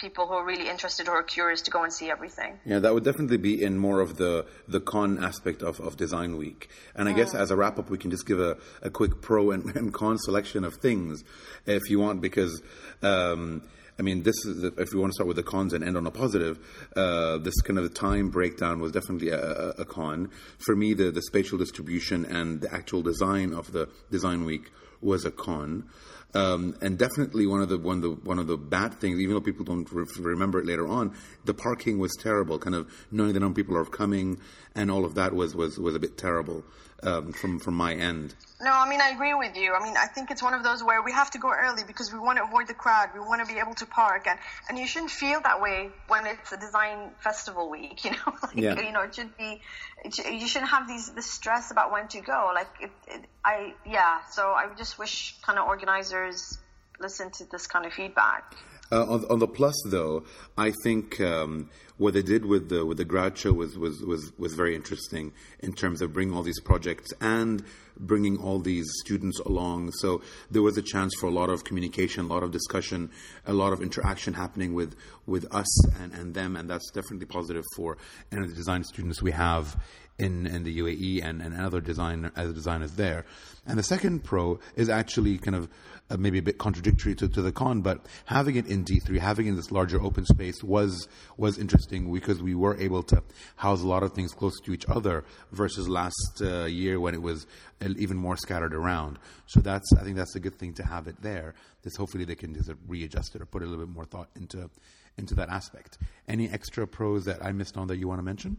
people 0.03 0.27
who 0.27 0.33
are 0.33 0.45
really 0.45 0.67
interested 0.69 1.07
or 1.07 1.23
curious 1.23 1.61
to 1.61 1.71
go 1.71 1.83
and 1.83 1.93
see 1.93 2.11
everything. 2.11 2.59
Yeah, 2.65 2.79
that 2.79 2.93
would 2.93 3.05
definitely 3.05 3.37
be 3.37 3.63
in 3.63 3.77
more 3.77 4.01
of 4.01 4.17
the, 4.17 4.45
the 4.67 4.81
con 4.81 5.23
aspect 5.23 5.63
of, 5.63 5.79
of 5.79 5.95
Design 5.95 6.35
Week. 6.35 6.69
And 6.93 7.07
I 7.07 7.13
mm. 7.13 7.15
guess 7.15 7.33
as 7.33 7.51
a 7.51 7.55
wrap 7.55 7.79
up, 7.79 7.89
we 7.89 7.97
can 7.97 8.11
just 8.11 8.27
give 8.27 8.39
a, 8.39 8.57
a 8.81 8.89
quick 8.89 9.21
pro 9.21 9.51
and, 9.51 9.63
and 9.77 9.93
con 9.93 10.17
selection 10.17 10.65
of 10.65 10.75
things 10.75 11.23
if 11.65 11.89
you 11.89 11.99
want, 11.99 12.21
because. 12.21 12.61
Um, 13.01 13.63
I 13.99 14.01
mean, 14.01 14.23
this 14.23 14.35
is 14.45 14.63
if 14.63 14.93
we 14.93 14.99
want 14.99 15.11
to 15.11 15.15
start 15.15 15.27
with 15.27 15.37
the 15.37 15.43
cons 15.43 15.73
and 15.73 15.83
end 15.83 15.97
on 15.97 16.07
a 16.07 16.11
positive. 16.11 16.59
Uh, 16.95 17.37
this 17.37 17.59
kind 17.61 17.77
of 17.77 17.93
time 17.93 18.29
breakdown 18.29 18.79
was 18.79 18.91
definitely 18.91 19.29
a, 19.29 19.39
a, 19.39 19.69
a, 19.81 19.85
con 19.85 20.31
for 20.57 20.75
me. 20.75 20.93
The 20.93 21.11
the 21.11 21.21
spatial 21.21 21.57
distribution 21.57 22.25
and 22.25 22.61
the 22.61 22.73
actual 22.73 23.01
design 23.01 23.53
of 23.53 23.71
the 23.71 23.89
design 24.09 24.45
week 24.45 24.71
was 25.01 25.25
a 25.25 25.31
con. 25.31 25.89
Um, 26.35 26.75
and 26.81 26.97
definitely 26.97 27.45
one 27.45 27.61
of 27.61 27.69
the 27.69 27.77
one 27.77 27.97
of 27.97 28.01
the 28.01 28.11
one 28.11 28.39
of 28.39 28.47
the 28.47 28.57
bad 28.57 28.99
things, 28.99 29.19
even 29.19 29.35
though 29.35 29.41
people 29.41 29.65
don't 29.65 29.89
re- 29.91 30.05
remember 30.17 30.59
it 30.59 30.65
later 30.65 30.87
on, 30.87 31.15
the 31.45 31.53
parking 31.53 31.99
was 31.99 32.11
terrible. 32.19 32.57
Kind 32.57 32.75
of 32.75 32.91
knowing 33.11 33.33
the 33.33 33.39
number 33.39 33.59
of 33.61 33.67
people 33.67 33.77
are 33.77 33.85
coming 33.85 34.39
and 34.75 34.89
all 34.89 35.05
of 35.05 35.13
that 35.15 35.33
was 35.33 35.55
was 35.55 35.77
was 35.77 35.93
a 35.93 35.99
bit 35.99 36.17
terrible 36.17 36.63
um, 37.05 37.33
from 37.33 37.59
from 37.59 37.75
my 37.75 37.93
end. 37.93 38.33
No, 38.61 38.71
I 38.71 38.87
mean 38.89 39.01
I 39.01 39.09
agree 39.09 39.33
with 39.33 39.57
you. 39.57 39.73
I 39.73 39.83
mean 39.83 39.95
I 39.97 40.05
think 40.05 40.31
it's 40.31 40.41
one 40.41 40.53
of 40.53 40.63
those 40.63 40.83
where 40.83 41.01
we 41.01 41.11
have 41.11 41.31
to 41.31 41.37
go 41.37 41.51
early 41.51 41.83
because 41.85 42.13
we 42.13 42.19
want 42.19 42.37
to 42.37 42.43
avoid 42.43 42.67
the 42.67 42.73
crowd. 42.73 43.09
We 43.13 43.19
want 43.19 43.45
to 43.45 43.53
be 43.53 43.59
able 43.59 43.73
to 43.75 43.85
park, 43.85 44.27
and 44.27 44.39
and 44.69 44.77
you 44.77 44.87
shouldn't 44.87 45.11
feel 45.11 45.41
that 45.41 45.61
way 45.61 45.89
when 46.07 46.25
it's 46.27 46.51
a 46.51 46.57
design 46.57 47.11
festival 47.19 47.69
week. 47.69 48.03
You 48.05 48.11
know, 48.11 48.33
like, 48.43 48.55
yeah. 48.55 48.81
you 48.81 48.91
know 48.91 49.01
it 49.01 49.15
should 49.15 49.35
be. 49.37 49.61
It 50.03 50.17
you 50.17 50.47
shouldn't 50.47 50.71
have 50.71 50.87
these 50.87 51.09
the 51.11 51.21
stress 51.21 51.71
about 51.71 51.91
when 51.91 52.07
to 52.09 52.21
go. 52.21 52.51
Like 52.53 52.69
it, 52.81 52.91
it, 53.07 53.25
I 53.43 53.73
yeah. 53.85 54.19
So 54.31 54.51
I 54.51 54.67
just 54.77 54.99
wish 54.99 55.35
kind 55.41 55.57
of 55.59 55.67
organizers 55.67 56.57
listen 56.99 57.31
to 57.31 57.45
this 57.51 57.67
kind 57.67 57.85
of 57.85 57.93
feedback. 57.93 58.55
Uh, 58.91 59.03
on, 59.05 59.25
on, 59.25 59.39
the 59.39 59.47
plus, 59.47 59.73
though, 59.87 60.23
I 60.55 60.71
think 60.83 61.19
um, 61.19 61.69
what 61.97 62.13
they 62.13 62.23
did 62.23 62.45
with 62.45 62.69
the 62.69 62.85
with 62.85 62.97
the 62.97 63.05
grad 63.05 63.37
show 63.37 63.53
was, 63.53 63.77
was 63.77 64.01
was 64.01 64.31
was 64.37 64.53
very 64.53 64.75
interesting 64.75 65.31
in 65.59 65.73
terms 65.73 66.01
of 66.01 66.13
bringing 66.13 66.35
all 66.35 66.43
these 66.43 66.59
projects 66.59 67.13
and 67.21 67.63
bringing 67.99 68.37
all 68.37 68.59
these 68.59 68.87
students 69.03 69.39
along. 69.41 69.91
So 69.99 70.21
there 70.49 70.63
was 70.63 70.77
a 70.77 70.81
chance 70.81 71.13
for 71.19 71.27
a 71.27 71.31
lot 71.31 71.49
of 71.49 71.63
communication, 71.63 72.25
a 72.25 72.27
lot 72.27 72.41
of 72.41 72.51
discussion, 72.51 73.11
a 73.45 73.53
lot 73.53 73.73
of 73.73 73.81
interaction 73.81 74.33
happening 74.33 74.73
with 74.73 74.95
with 75.25 75.45
us 75.53 75.87
and, 76.01 76.13
and 76.13 76.33
them, 76.33 76.55
and 76.55 76.69
that's 76.69 76.89
definitely 76.91 77.27
positive 77.27 77.63
for 77.75 77.97
any 78.31 78.41
of 78.41 78.49
the 78.49 78.55
design 78.55 78.83
students 78.83 79.21
we 79.21 79.31
have 79.31 79.77
in, 80.19 80.45
in 80.45 80.63
the 80.63 80.79
UAE 80.79 81.23
and, 81.23 81.41
and 81.41 81.59
other 81.59 81.81
design 81.81 82.31
as 82.35 82.53
designers 82.53 82.93
there. 82.93 83.25
And 83.65 83.79
the 83.79 83.83
second 83.83 84.23
pro 84.23 84.59
is 84.75 84.89
actually 84.89 85.37
kind 85.37 85.55
of 85.55 85.69
uh, 86.09 86.17
maybe 86.17 86.37
a 86.37 86.41
bit 86.41 86.57
contradictory 86.57 87.15
to, 87.15 87.27
to 87.27 87.41
the 87.41 87.51
con, 87.51 87.81
but 87.81 88.05
having 88.25 88.55
it 88.55 88.67
in 88.67 88.83
D3, 88.83 89.19
having 89.19 89.47
it 89.47 89.51
in 89.51 89.55
this 89.55 89.71
larger 89.71 90.01
open 90.01 90.25
space 90.25 90.63
was 90.63 91.07
was 91.37 91.57
interesting 91.57 91.82
because 91.87 92.41
we 92.41 92.55
were 92.55 92.77
able 92.77 93.03
to 93.03 93.23
house 93.55 93.81
a 93.81 93.87
lot 93.87 94.03
of 94.03 94.13
things 94.13 94.33
close 94.33 94.59
to 94.61 94.73
each 94.73 94.85
other 94.87 95.23
versus 95.51 95.87
last 95.87 96.41
uh, 96.41 96.65
year 96.65 96.99
when 96.99 97.13
it 97.13 97.21
was 97.21 97.47
even 97.81 98.17
more 98.17 98.37
scattered 98.37 98.73
around. 98.73 99.19
So 99.47 99.59
that's 99.59 99.93
I 99.93 100.03
think 100.03 100.15
that's 100.15 100.35
a 100.35 100.39
good 100.39 100.55
thing 100.55 100.73
to 100.75 100.83
have 100.83 101.07
it 101.07 101.21
there. 101.21 101.55
This 101.83 101.95
hopefully 101.95 102.25
they 102.25 102.35
can 102.35 102.53
just 102.53 102.71
readjust 102.87 103.35
it 103.35 103.41
or 103.41 103.45
put 103.45 103.61
a 103.61 103.65
little 103.65 103.85
bit 103.85 103.93
more 103.93 104.05
thought 104.05 104.29
into 104.35 104.69
into 105.17 105.35
that 105.35 105.49
aspect. 105.49 105.97
Any 106.27 106.49
extra 106.49 106.87
pros 106.87 107.25
that 107.25 107.43
I 107.43 107.51
missed 107.51 107.77
on 107.77 107.87
that 107.87 107.97
you 107.97 108.07
want 108.07 108.19
to 108.19 108.23
mention? 108.23 108.57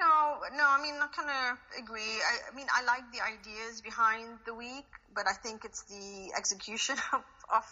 No, 0.00 0.38
no. 0.56 0.64
I 0.66 0.80
mean, 0.82 0.94
I 0.94 1.06
kind 1.14 1.28
of 1.28 1.58
agree. 1.82 2.00
I, 2.00 2.50
I, 2.50 2.56
mean, 2.56 2.66
I 2.74 2.82
like 2.84 3.04
the 3.12 3.20
ideas 3.20 3.82
behind 3.82 4.38
the 4.46 4.54
week, 4.54 4.86
but 5.14 5.26
I 5.28 5.34
think 5.34 5.64
it's 5.64 5.82
the 5.82 6.32
execution 6.36 6.96
of, 7.12 7.22
of 7.54 7.64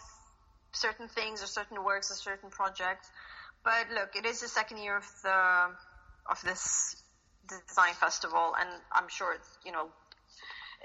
certain 0.71 1.07
things 1.07 1.43
or 1.43 1.47
certain 1.47 1.83
works 1.83 2.11
or 2.11 2.15
certain 2.15 2.49
projects. 2.49 3.09
But 3.63 3.87
look, 3.93 4.15
it 4.15 4.25
is 4.25 4.41
the 4.41 4.47
second 4.47 4.77
year 4.77 4.97
of 4.97 5.05
the 5.23 5.75
of 6.29 6.41
this 6.43 6.95
design 7.47 7.93
festival, 7.93 8.53
and 8.59 8.69
I'm 8.91 9.09
sure 9.09 9.37
you 9.65 9.71
know 9.71 9.89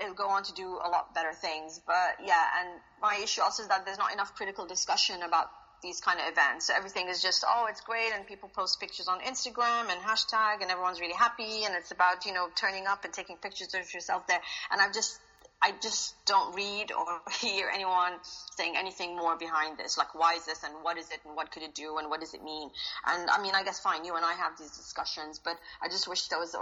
it'll 0.00 0.14
go 0.14 0.28
on 0.28 0.42
to 0.42 0.52
do 0.54 0.66
a 0.66 0.88
lot 0.88 1.14
better 1.14 1.32
things. 1.32 1.80
But 1.86 2.18
yeah, 2.24 2.44
and 2.60 2.80
my 3.00 3.18
issue 3.22 3.42
also 3.42 3.62
is 3.62 3.68
that 3.68 3.84
there's 3.84 3.98
not 3.98 4.12
enough 4.12 4.34
critical 4.34 4.66
discussion 4.66 5.22
about 5.22 5.46
these 5.84 6.00
kind 6.00 6.18
of 6.18 6.26
events. 6.32 6.66
So 6.66 6.74
everything 6.74 7.08
is 7.08 7.22
just, 7.22 7.44
oh, 7.46 7.66
it's 7.68 7.82
great, 7.82 8.10
and 8.14 8.26
people 8.26 8.48
post 8.48 8.80
pictures 8.80 9.06
on 9.06 9.20
Instagram 9.20 9.92
and 9.92 10.00
hashtag, 10.00 10.62
and 10.62 10.70
everyone's 10.70 10.98
really 10.98 11.14
happy, 11.14 11.64
and 11.64 11.74
it's 11.76 11.92
about, 11.92 12.24
you 12.24 12.32
know, 12.32 12.48
turning 12.56 12.86
up 12.86 13.04
and 13.04 13.12
taking 13.12 13.36
pictures 13.36 13.74
of 13.74 13.92
yourself 13.92 14.26
there. 14.26 14.40
And 14.72 14.80
I've 14.80 14.94
just, 14.94 15.20
I 15.64 15.72
just 15.80 16.14
don't 16.26 16.54
read 16.54 16.92
or 16.92 17.22
hear 17.40 17.70
anyone 17.72 18.12
saying 18.56 18.74
anything 18.76 19.16
more 19.16 19.36
behind 19.36 19.78
this. 19.78 19.96
Like, 19.96 20.14
why 20.14 20.34
is 20.34 20.44
this, 20.44 20.62
and 20.62 20.74
what 20.82 20.98
is 20.98 21.10
it, 21.10 21.20
and 21.24 21.34
what 21.34 21.50
could 21.50 21.62
it 21.62 21.74
do, 21.74 21.96
and 21.96 22.10
what 22.10 22.20
does 22.20 22.34
it 22.34 22.44
mean? 22.44 22.68
And 23.06 23.30
I 23.30 23.40
mean, 23.40 23.54
I 23.54 23.64
guess 23.64 23.80
fine, 23.80 24.04
you 24.04 24.14
and 24.14 24.24
I 24.24 24.34
have 24.34 24.58
these 24.58 24.76
discussions, 24.76 25.40
but 25.42 25.56
I 25.80 25.88
just 25.88 26.06
wish 26.06 26.28
there 26.28 26.38
was 26.38 26.54
a 26.54 26.58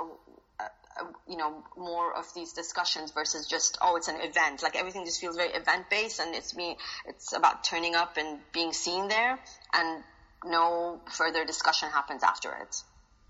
you 1.27 1.37
know 1.37 1.65
more 1.77 2.15
of 2.15 2.27
these 2.35 2.53
discussions 2.53 3.13
versus 3.13 3.47
just 3.47 3.79
oh 3.81 3.97
it's 3.97 4.09
an 4.09 4.21
event 4.21 4.63
like 4.63 4.77
everything 4.77 5.07
just 5.07 5.21
feels 5.21 5.37
very 5.37 5.49
event 5.49 5.89
based 5.89 6.21
and 6.21 6.35
it's 6.35 6.55
me 6.55 6.77
it's 7.07 7.33
about 7.33 7.65
turning 7.65 7.95
up 7.95 8.19
and 8.19 8.39
being 8.53 8.75
seen 8.75 9.09
there 9.09 9.39
and 9.73 10.05
no 10.45 11.01
further 11.11 11.47
discussion 11.47 11.89
happens 11.89 12.23
after 12.23 12.51
it 12.53 12.83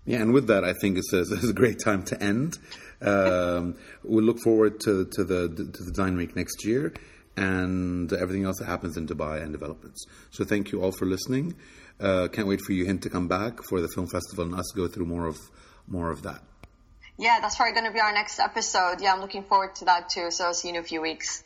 yeah 0.05 0.21
and 0.21 0.33
with 0.33 0.47
that 0.47 0.63
i 0.63 0.73
think 0.73 0.97
it's 0.97 1.13
a, 1.13 1.21
it's 1.21 1.49
a 1.49 1.53
great 1.53 1.79
time 1.79 2.03
to 2.03 2.21
end 2.21 2.57
um, 3.01 3.75
we'll 4.03 4.23
look 4.23 4.39
forward 4.39 4.79
to, 4.79 5.05
to 5.11 5.23
the 5.23 5.49
to 5.49 5.83
the 5.83 5.91
design 5.91 6.15
week 6.15 6.35
next 6.35 6.65
year 6.65 6.93
and 7.35 8.13
everything 8.13 8.45
else 8.45 8.59
that 8.59 8.65
happens 8.65 8.95
in 8.97 9.07
dubai 9.07 9.41
and 9.41 9.51
developments 9.51 10.05
so 10.29 10.43
thank 10.43 10.71
you 10.71 10.81
all 10.81 10.91
for 10.91 11.05
listening 11.05 11.55
uh, 11.99 12.27
can't 12.27 12.47
wait 12.47 12.61
for 12.61 12.73
you 12.73 12.85
Hind 12.85 13.01
to 13.03 13.09
come 13.09 13.27
back 13.27 13.59
for 13.69 13.81
the 13.81 13.87
film 13.89 14.07
festival 14.07 14.45
and 14.45 14.55
us 14.55 14.71
to 14.73 14.77
go 14.77 14.87
through 14.87 15.05
more 15.05 15.27
of 15.27 15.37
more 15.87 16.09
of 16.11 16.23
that 16.23 16.41
yeah, 17.17 17.39
that's 17.41 17.57
probably 17.57 17.73
going 17.73 17.85
to 17.85 17.91
be 17.91 17.99
our 17.99 18.11
next 18.11 18.39
episode. 18.39 18.99
Yeah, 18.99 19.13
I'm 19.13 19.21
looking 19.21 19.43
forward 19.43 19.75
to 19.75 19.85
that 19.85 20.09
too. 20.09 20.31
So 20.31 20.45
I'll 20.45 20.53
see 20.53 20.69
you 20.69 20.75
in 20.75 20.79
a 20.79 20.83
few 20.83 21.01
weeks. 21.01 21.43